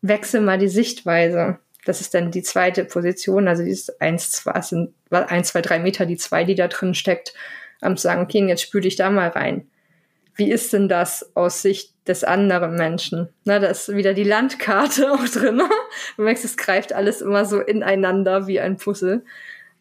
[0.00, 1.58] Wechsel mal die Sichtweise.
[1.84, 6.06] Das ist dann die zweite Position, also dieses eins, zwei, sind eins, zwei, drei Meter,
[6.06, 7.32] die zwei, die da drin steckt,
[7.80, 9.66] um zu sagen, okay, jetzt spüle ich da mal rein.
[10.34, 13.28] Wie ist denn das aus Sicht des anderen Menschen?
[13.44, 15.60] Na, da ist wieder die Landkarte auch drin.
[16.16, 19.22] Du merkst, es greift alles immer so ineinander wie ein Puzzle.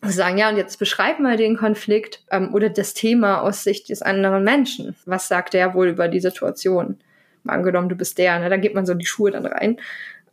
[0.02, 3.90] Und sagen, ja, und jetzt beschreib mal den Konflikt ähm, oder das Thema aus Sicht
[3.90, 4.96] des anderen Menschen.
[5.06, 7.00] Was sagt der wohl über die Situation?
[7.44, 8.50] Mal angenommen, du bist der, ne?
[8.50, 9.78] dann geht man so in die Schuhe dann rein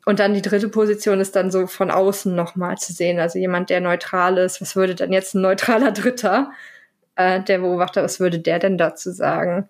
[0.07, 3.19] und dann die dritte Position ist dann so von außen nochmal zu sehen.
[3.19, 4.61] Also jemand, der neutral ist.
[4.61, 6.53] Was würde denn jetzt ein neutraler Dritter,
[7.17, 9.69] äh, der Beobachter, was würde der denn dazu sagen?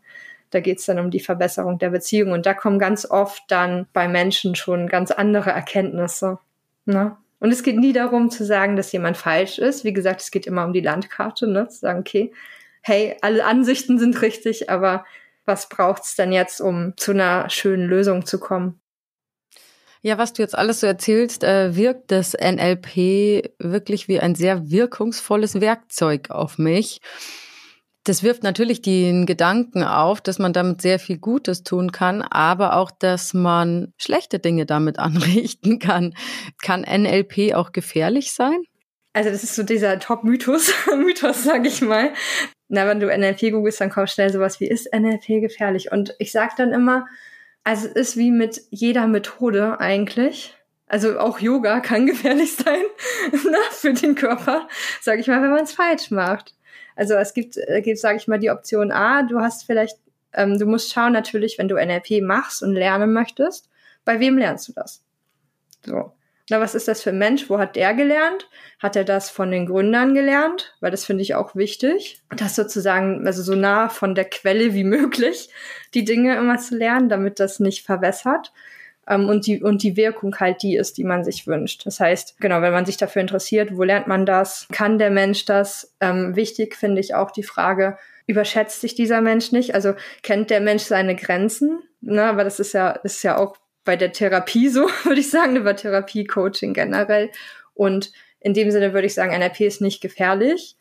[0.50, 2.32] Da geht es dann um die Verbesserung der Beziehung.
[2.32, 6.38] Und da kommen ganz oft dann bei Menschen schon ganz andere Erkenntnisse.
[6.84, 7.16] Ne?
[7.40, 9.84] Und es geht nie darum zu sagen, dass jemand falsch ist.
[9.84, 11.66] Wie gesagt, es geht immer um die Landkarte, ne?
[11.68, 12.30] zu sagen, okay,
[12.82, 15.06] hey, alle Ansichten sind richtig, aber
[15.46, 18.80] was braucht's denn jetzt, um zu einer schönen Lösung zu kommen?
[20.06, 24.70] Ja, was du jetzt alles so erzählst, äh, wirkt das NLP wirklich wie ein sehr
[24.70, 27.00] wirkungsvolles Werkzeug auf mich.
[28.04, 32.76] Das wirft natürlich den Gedanken auf, dass man damit sehr viel Gutes tun kann, aber
[32.76, 36.14] auch, dass man schlechte Dinge damit anrichten kann.
[36.62, 38.62] Kann NLP auch gefährlich sein?
[39.12, 42.12] Also das ist so dieser Top-Mythos, Mythos, sag ich mal.
[42.68, 45.90] Na, wenn du NLP googelst, dann kommt schnell sowas wie, ist NLP gefährlich?
[45.90, 47.06] Und ich sag dann immer,
[47.66, 50.54] also es ist wie mit jeder Methode eigentlich.
[50.86, 52.82] Also auch Yoga kann gefährlich sein
[53.32, 54.68] ne, für den Körper,
[55.00, 56.54] sag ich mal, wenn man es falsch macht.
[56.94, 59.98] Also es gibt, äh, gibt sage ich mal, die Option A, du hast vielleicht,
[60.32, 63.68] ähm, du musst schauen natürlich, wenn du NLP machst und lernen möchtest,
[64.04, 65.02] bei wem lernst du das?
[65.84, 66.12] So.
[66.48, 67.50] Na, was ist das für ein Mensch?
[67.50, 68.48] Wo hat der gelernt?
[68.78, 70.76] Hat er das von den Gründern gelernt?
[70.80, 74.84] Weil das finde ich auch wichtig, das sozusagen, also so nah von der Quelle wie
[74.84, 75.48] möglich,
[75.94, 78.52] die Dinge immer zu lernen, damit das nicht verwässert
[79.08, 81.84] ähm, und, die, und die Wirkung halt die ist, die man sich wünscht.
[81.86, 84.68] Das heißt, genau, wenn man sich dafür interessiert, wo lernt man das?
[84.70, 85.94] Kann der Mensch das?
[86.00, 89.74] Ähm, wichtig finde ich auch die Frage, überschätzt sich dieser Mensch nicht?
[89.74, 91.80] Also kennt der Mensch seine Grenzen?
[92.00, 93.56] Ne, aber das ist ja, ist ja auch
[93.86, 97.30] bei der Therapie so, würde ich sagen, über Therapie, Coaching generell.
[97.72, 100.76] Und in dem Sinne würde ich sagen, NLP ist nicht gefährlich.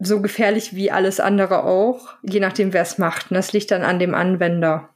[0.00, 3.30] So gefährlich wie alles andere auch, je nachdem, wer es macht.
[3.30, 4.90] Und das liegt dann an dem Anwender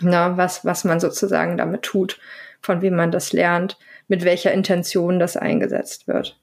[0.00, 2.18] na, was, was man sozusagen damit tut,
[2.60, 6.38] von wem man das lernt, mit welcher Intention das eingesetzt wird.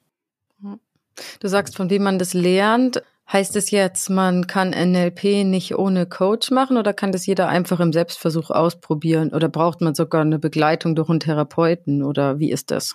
[1.40, 3.02] Du sagst, von wem man das lernt.
[3.32, 7.80] Heißt es jetzt, man kann NLP nicht ohne Coach machen oder kann das jeder einfach
[7.80, 12.70] im Selbstversuch ausprobieren oder braucht man sogar eine Begleitung durch einen Therapeuten oder wie ist
[12.70, 12.94] das?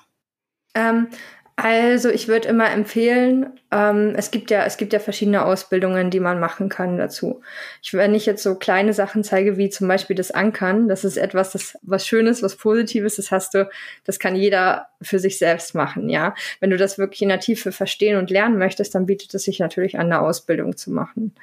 [0.75, 1.07] Ähm,
[1.59, 6.19] also ich würde immer empfehlen, ähm, es gibt ja es gibt ja verschiedene Ausbildungen, die
[6.19, 7.41] man machen kann dazu.
[7.81, 11.17] Ich, wenn ich jetzt so kleine Sachen zeige, wie zum Beispiel das Ankern, das ist
[11.17, 13.67] etwas, das was Schönes, was Positives, das hast du,
[14.05, 16.35] das kann jeder für sich selbst machen, ja.
[16.59, 19.57] Wenn du das wirklich in der Tiefe verstehen und lernen möchtest, dann bietet es sich
[19.59, 21.33] natürlich an, eine Ausbildung zu machen.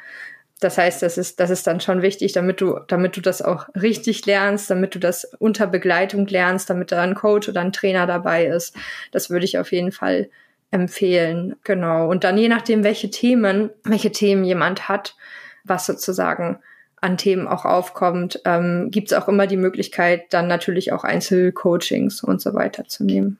[0.60, 3.68] Das heißt, das ist, das ist dann schon wichtig, damit du, damit du das auch
[3.74, 8.06] richtig lernst, damit du das unter Begleitung lernst, damit da ein Coach oder ein Trainer
[8.06, 8.74] dabei ist.
[9.10, 10.30] Das würde ich auf jeden Fall
[10.70, 11.56] empfehlen.
[11.64, 12.08] Genau.
[12.08, 15.16] Und dann je nachdem, welche Themen, welche Themen jemand hat,
[15.64, 16.58] was sozusagen
[17.00, 22.22] an Themen auch aufkommt, ähm, gibt es auch immer die Möglichkeit, dann natürlich auch Einzelcoachings
[22.22, 23.38] und so weiter zu nehmen.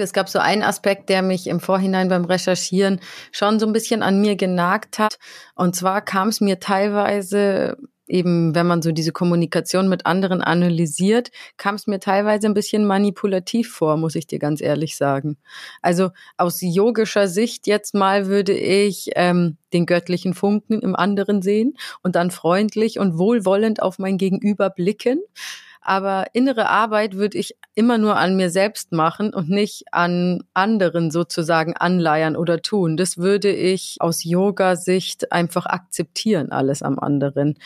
[0.00, 3.00] Es gab so einen Aspekt, der mich im Vorhinein beim Recherchieren
[3.32, 5.18] schon so ein bisschen an mir genagt hat.
[5.54, 7.76] Und zwar kam es mir teilweise
[8.08, 12.86] eben, wenn man so diese Kommunikation mit anderen analysiert, kam es mir teilweise ein bisschen
[12.86, 15.36] manipulativ vor, muss ich dir ganz ehrlich sagen.
[15.82, 21.74] Also aus yogischer Sicht jetzt mal würde ich ähm, den göttlichen Funken im anderen sehen
[22.02, 25.20] und dann freundlich und wohlwollend auf mein Gegenüber blicken.
[25.88, 31.10] Aber innere Arbeit würde ich immer nur an mir selbst machen und nicht an anderen
[31.10, 32.98] sozusagen anleiern oder tun.
[32.98, 37.58] Das würde ich aus Yoga-Sicht einfach akzeptieren, alles am anderen.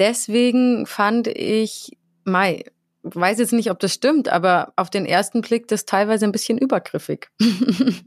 [0.00, 2.64] Deswegen fand ich, Mai,
[3.04, 6.58] weiß jetzt nicht, ob das stimmt, aber auf den ersten Blick das teilweise ein bisschen
[6.58, 7.30] übergriffig.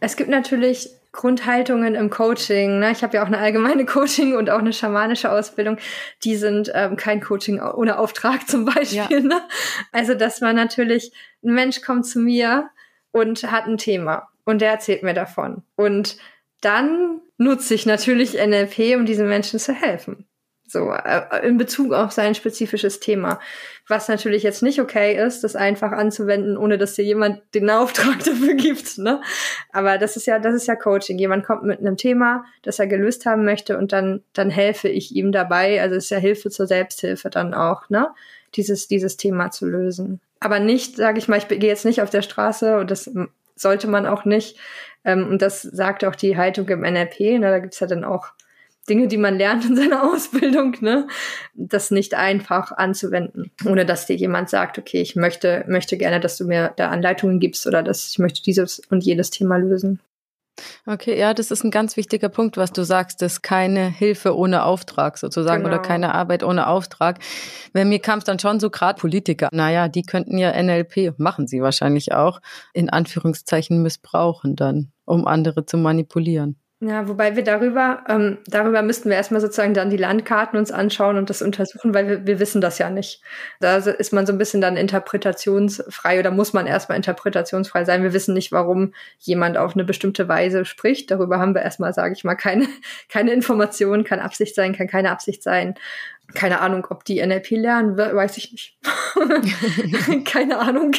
[0.00, 2.78] es gibt natürlich Grundhaltungen im Coaching.
[2.78, 2.92] Ne?
[2.92, 5.78] Ich habe ja auch eine allgemeine Coaching und auch eine schamanische Ausbildung.
[6.22, 8.96] Die sind ähm, kein Coaching ohne Auftrag zum Beispiel.
[9.10, 9.20] Ja.
[9.20, 9.40] Ne?
[9.92, 11.12] Also, dass man natürlich,
[11.42, 12.70] ein Mensch kommt zu mir
[13.10, 15.62] und hat ein Thema und der erzählt mir davon.
[15.74, 16.16] Und
[16.60, 20.25] dann nutze ich natürlich NLP, um diesen Menschen zu helfen.
[20.68, 23.38] So, äh, in Bezug auf sein spezifisches Thema.
[23.86, 28.18] Was natürlich jetzt nicht okay ist, das einfach anzuwenden, ohne dass dir jemand den Auftrag
[28.24, 29.20] dafür gibt, ne?
[29.72, 31.18] Aber das ist ja, das ist ja Coaching.
[31.18, 35.14] Jemand kommt mit einem Thema, das er gelöst haben möchte und dann, dann helfe ich
[35.14, 35.80] ihm dabei.
[35.80, 38.08] Also es ist ja Hilfe zur Selbsthilfe dann auch, ne?
[38.56, 40.20] Dieses, dieses Thema zu lösen.
[40.40, 43.08] Aber nicht, sage ich mal, ich gehe jetzt nicht auf der Straße und das
[43.54, 44.58] sollte man auch nicht.
[45.04, 47.50] Ähm, und das sagt auch die Haltung im NLP, ne?
[47.50, 48.32] Da gibt's ja dann auch
[48.88, 51.06] Dinge, die man lernt in seiner Ausbildung, ne,
[51.54, 56.36] das nicht einfach anzuwenden, ohne dass dir jemand sagt, okay, ich möchte, möchte gerne, dass
[56.36, 60.00] du mir da Anleitungen gibst oder dass ich möchte dieses und jedes Thema lösen.
[60.86, 64.36] Okay, ja, das ist ein ganz wichtiger Punkt, was du sagst, das ist keine Hilfe
[64.36, 65.74] ohne Auftrag sozusagen genau.
[65.74, 67.18] oder keine Arbeit ohne Auftrag.
[67.72, 71.46] Bei mir kam es dann schon so gerade Politiker, naja, die könnten ja NLP, machen
[71.46, 72.40] sie wahrscheinlich auch,
[72.72, 76.56] in Anführungszeichen missbrauchen dann, um andere zu manipulieren.
[76.80, 81.16] Ja, wobei wir darüber, ähm, darüber müssten wir erstmal sozusagen dann die Landkarten uns anschauen
[81.16, 83.22] und das untersuchen, weil wir, wir wissen das ja nicht.
[83.60, 88.02] Da ist man so ein bisschen dann interpretationsfrei oder muss man erstmal interpretationsfrei sein.
[88.02, 91.10] Wir wissen nicht, warum jemand auf eine bestimmte Weise spricht.
[91.10, 92.66] Darüber haben wir erstmal, sage ich mal, keine,
[93.08, 95.76] keine Informationen, kann Absicht sein, kann keine Absicht sein.
[96.34, 98.76] Keine Ahnung, ob die NLP lernen, weiß ich nicht.
[100.24, 100.92] keine Ahnung.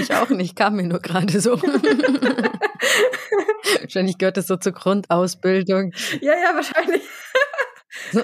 [0.00, 1.60] Ich auch nicht, kam mir nur gerade so.
[3.80, 5.92] wahrscheinlich gehört das so zur Grundausbildung.
[6.20, 7.02] Ja, ja, wahrscheinlich.
[8.10, 8.22] So.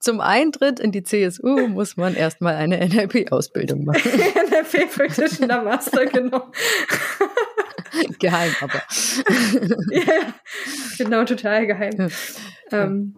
[0.00, 4.02] Zum Eintritt in die CSU muss man erstmal eine NLP-Ausbildung machen.
[4.10, 6.50] NLP Practitioner Master, genau.
[8.18, 8.82] Geheim, aber.
[9.90, 10.34] ja,
[10.98, 12.10] genau, total geheim.
[12.70, 13.16] Ähm,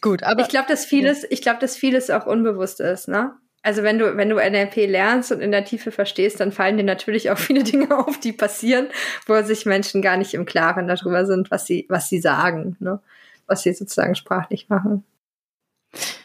[0.00, 0.42] Gut, aber.
[0.42, 3.32] Ich glaube, dass vieles, ich glaube, dass vieles auch unbewusst ist, ne?
[3.62, 6.84] Also wenn du, wenn du NLP lernst und in der Tiefe verstehst, dann fallen dir
[6.84, 8.88] natürlich auch viele Dinge auf, die passieren,
[9.26, 13.00] wo sich Menschen gar nicht im Klaren darüber sind, was sie, was sie sagen, ne?
[13.48, 15.04] was sie sozusagen sprachlich machen.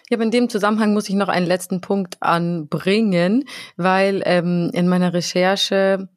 [0.10, 3.46] Ja, aber in dem Zusammenhang muss ich noch einen letzten Punkt anbringen,
[3.78, 6.10] weil ähm, in meiner Recherche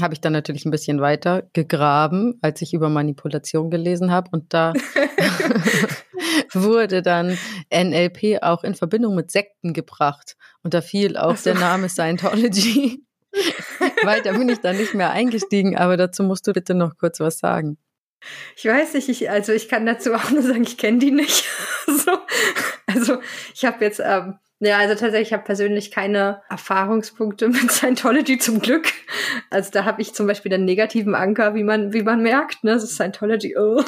[0.00, 4.30] habe ich dann natürlich ein bisschen weiter gegraben, als ich über Manipulation gelesen habe.
[4.32, 4.72] Und da
[6.52, 7.38] wurde dann
[7.72, 10.36] NLP auch in Verbindung mit Sekten gebracht.
[10.62, 11.50] Und da fiel auch so.
[11.50, 13.04] der Name Scientology.
[14.04, 17.38] Weiter bin ich da nicht mehr eingestiegen, aber dazu musst du bitte noch kurz was
[17.38, 17.78] sagen.
[18.56, 21.44] Ich weiß nicht, ich, also ich kann dazu auch nur sagen, ich kenne die nicht.
[21.86, 22.12] so.
[22.86, 23.18] Also
[23.54, 24.34] ich habe jetzt, ähm,
[24.64, 28.92] ja, also tatsächlich, ich habe persönlich keine Erfahrungspunkte mit Scientology zum Glück.
[29.50, 32.74] Also da habe ich zum Beispiel den negativen Anker, wie man, wie man merkt, ne,
[32.74, 33.82] das ist Scientology, oh,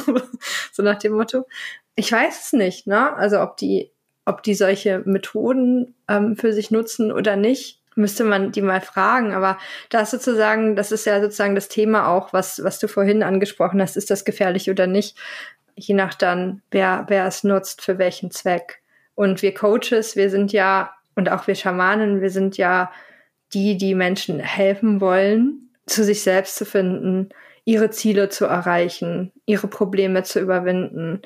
[0.72, 1.46] so nach dem Motto.
[1.94, 3.14] Ich weiß es nicht, ne?
[3.14, 3.92] Also ob die,
[4.24, 9.32] ob die solche Methoden ähm, für sich nutzen oder nicht, müsste man die mal fragen.
[9.32, 9.58] Aber
[9.90, 13.96] das sozusagen, das ist ja sozusagen das Thema auch, was, was du vorhin angesprochen hast,
[13.96, 15.16] ist das gefährlich oder nicht?
[15.76, 18.82] Je nach dann, wer, wer es nutzt, für welchen Zweck.
[19.14, 22.90] Und wir Coaches, wir sind ja, und auch wir Schamanen, wir sind ja
[23.52, 27.28] die, die Menschen helfen wollen, zu sich selbst zu finden,
[27.64, 31.22] ihre Ziele zu erreichen, ihre Probleme zu überwinden.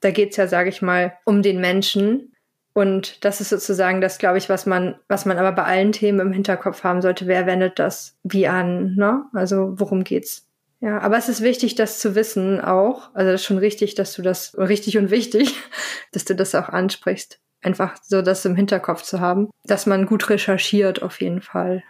[0.00, 2.32] Da geht's ja, sage ich mal, um den Menschen.
[2.72, 6.20] Und das ist sozusagen das, glaube ich, was man, was man aber bei allen Themen
[6.20, 7.26] im Hinterkopf haben sollte.
[7.26, 8.94] Wer wendet das wie an?
[8.94, 9.24] Ne?
[9.32, 10.49] Also worum geht's?
[10.80, 13.10] Ja, aber es ist wichtig, das zu wissen auch.
[13.14, 15.54] Also das ist schon richtig, dass du das richtig und wichtig,
[16.12, 17.38] dass du das auch ansprichst.
[17.62, 21.82] Einfach so das im Hinterkopf zu haben, dass man gut recherchiert auf jeden Fall.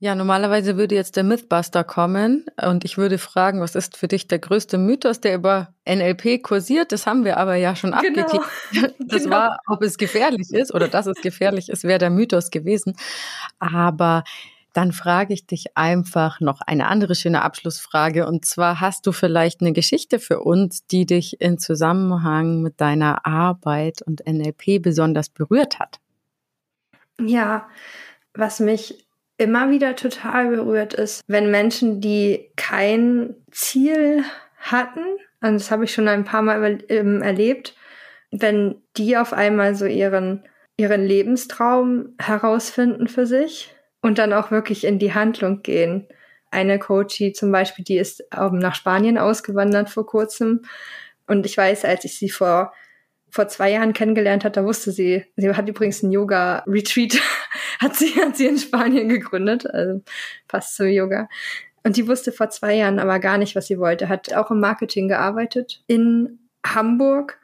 [0.00, 4.28] Ja, normalerweise würde jetzt der Mythbuster kommen und ich würde fragen, was ist für dich
[4.28, 6.92] der größte Mythos, der über NLP kursiert?
[6.92, 8.26] Das haben wir aber ja schon genau.
[8.26, 8.94] abgeklärt.
[9.08, 9.36] Das genau.
[9.36, 12.94] war, ob es gefährlich ist oder dass es gefährlich ist, wäre der Mythos gewesen.
[13.58, 14.22] Aber
[14.72, 18.26] dann frage ich dich einfach noch eine andere schöne Abschlussfrage.
[18.26, 23.26] Und zwar hast du vielleicht eine Geschichte für uns, die dich in Zusammenhang mit deiner
[23.26, 26.00] Arbeit und NLP besonders berührt hat?
[27.20, 27.68] Ja,
[28.34, 29.06] was mich
[29.38, 34.24] immer wieder total berührt ist, wenn Menschen, die kein Ziel
[34.58, 35.00] hatten,
[35.40, 37.74] und das habe ich schon ein paar Mal ähm, erlebt,
[38.30, 40.44] wenn die auf einmal so ihren,
[40.76, 46.06] ihren Lebenstraum herausfinden für sich und dann auch wirklich in die Handlung gehen.
[46.50, 50.62] Eine Coachie zum Beispiel, die ist ähm, nach Spanien ausgewandert vor kurzem.
[51.26, 52.72] Und ich weiß, als ich sie vor
[53.30, 57.20] vor zwei Jahren kennengelernt hat, da wusste sie, sie hat übrigens einen Yoga-Retreat,
[57.78, 60.02] hat sie, hat sie in Spanien gegründet, also
[60.46, 61.28] passt zum Yoga.
[61.84, 64.60] Und die wusste vor zwei Jahren aber gar nicht, was sie wollte, hat auch im
[64.60, 67.38] Marketing gearbeitet in Hamburg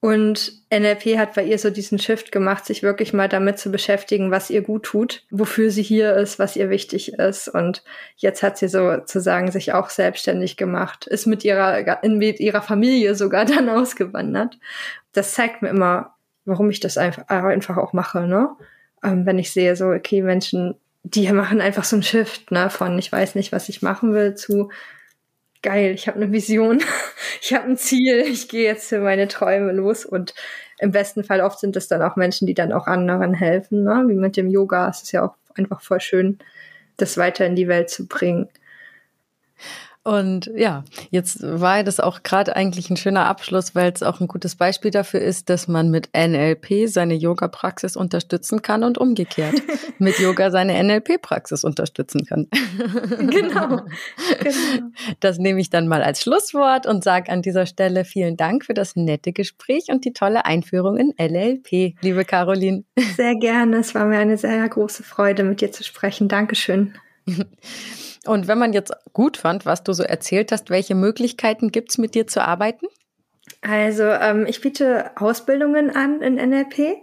[0.00, 4.30] und NLP hat bei ihr so diesen Shift gemacht, sich wirklich mal damit zu beschäftigen,
[4.30, 7.48] was ihr gut tut, wofür sie hier ist, was ihr wichtig ist.
[7.48, 7.84] Und
[8.16, 13.44] jetzt hat sie sozusagen sich auch selbstständig gemacht, ist mit ihrer, mit ihrer Familie sogar
[13.46, 14.58] dann ausgewandert.
[15.12, 16.14] Das zeigt mir immer,
[16.46, 18.48] warum ich das einfach, einfach auch mache, ne?
[19.02, 22.98] Ähm, wenn ich sehe, so, okay, Menschen, die machen einfach so einen Shift, ne, von
[22.98, 24.70] ich weiß nicht, was ich machen will, zu
[25.62, 26.82] geil, ich habe eine Vision,
[27.40, 30.34] ich habe ein Ziel, ich gehe jetzt für meine Träume los und
[30.78, 34.04] im besten Fall oft sind es dann auch Menschen, die dann auch anderen helfen, ne?
[34.08, 34.88] wie mit dem Yoga.
[34.88, 36.38] Es ist ja auch einfach voll schön,
[36.96, 38.48] das weiter in die Welt zu bringen.
[40.02, 44.28] Und ja, jetzt war das auch gerade eigentlich ein schöner Abschluss, weil es auch ein
[44.28, 49.56] gutes Beispiel dafür ist, dass man mit NLP seine Yoga-Praxis unterstützen kann und umgekehrt
[49.98, 52.48] mit Yoga seine NLP-Praxis unterstützen kann.
[53.30, 53.68] Genau.
[53.68, 53.82] genau.
[55.20, 58.74] Das nehme ich dann mal als Schlusswort und sage an dieser Stelle vielen Dank für
[58.74, 62.84] das nette Gespräch und die tolle Einführung in LLP, liebe Caroline.
[63.16, 63.78] Sehr gerne.
[63.78, 66.28] Es war mir eine sehr große Freude, mit dir zu sprechen.
[66.28, 66.94] Dankeschön.
[68.26, 72.14] Und wenn man jetzt gut fand, was du so erzählt hast, welche Möglichkeiten gibt's mit
[72.14, 72.86] dir zu arbeiten?
[73.62, 76.96] Also ähm, ich biete Ausbildungen an in NLP.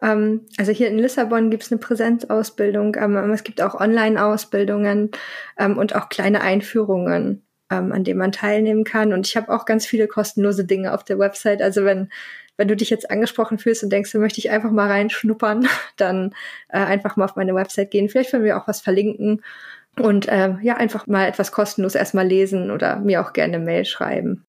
[0.00, 5.10] Ähm, also hier in Lissabon gibt es eine Präsenzausbildung, ähm, es gibt auch Online-Ausbildungen
[5.58, 9.12] ähm, und auch kleine Einführungen, ähm, an denen man teilnehmen kann.
[9.12, 11.62] Und ich habe auch ganz viele kostenlose Dinge auf der Website.
[11.62, 12.10] Also wenn
[12.56, 16.34] wenn du dich jetzt angesprochen fühlst und denkst, da möchte ich einfach mal reinschnuppern, dann
[16.68, 18.08] äh, einfach mal auf meine Website gehen.
[18.08, 19.42] Vielleicht wollen wir auch was verlinken
[19.98, 23.84] und äh, ja, einfach mal etwas kostenlos erstmal lesen oder mir auch gerne eine Mail
[23.84, 24.44] schreiben.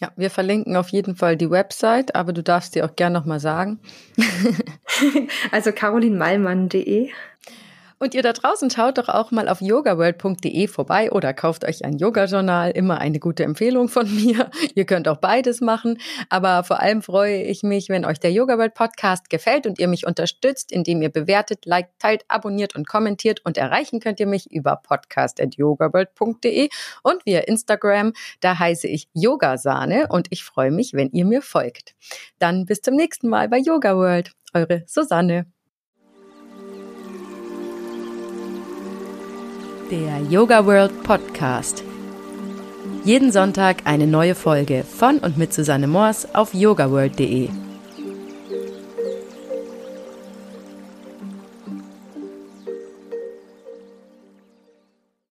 [0.00, 3.40] Ja, wir verlinken auf jeden Fall die Website, aber du darfst dir auch gerne nochmal
[3.40, 3.80] sagen.
[5.50, 7.10] also carolinmalmann.de.
[7.98, 11.98] Und ihr da draußen schaut doch auch mal auf yogaworld.de vorbei oder kauft euch ein
[11.98, 12.70] Yoga-Journal.
[12.70, 14.50] Immer eine gute Empfehlung von mir.
[14.74, 15.98] Ihr könnt auch beides machen.
[16.28, 19.88] Aber vor allem freue ich mich, wenn euch der Yoga World Podcast gefällt und ihr
[19.88, 23.40] mich unterstützt, indem ihr bewertet, liked, teilt, abonniert und kommentiert.
[23.44, 26.68] Und erreichen könnt ihr mich über podcast.yogaworld.de
[27.02, 28.12] und via Instagram.
[28.40, 31.94] Da heiße ich Yogasahne und ich freue mich, wenn ihr mir folgt.
[32.38, 34.32] Dann bis zum nächsten Mal bei Yoga World.
[34.54, 35.57] Eure Susanne.
[39.90, 41.82] Der Yoga World Podcast.
[43.04, 47.48] Jeden Sonntag eine neue Folge von und mit Susanne Moors auf yogaworld.de.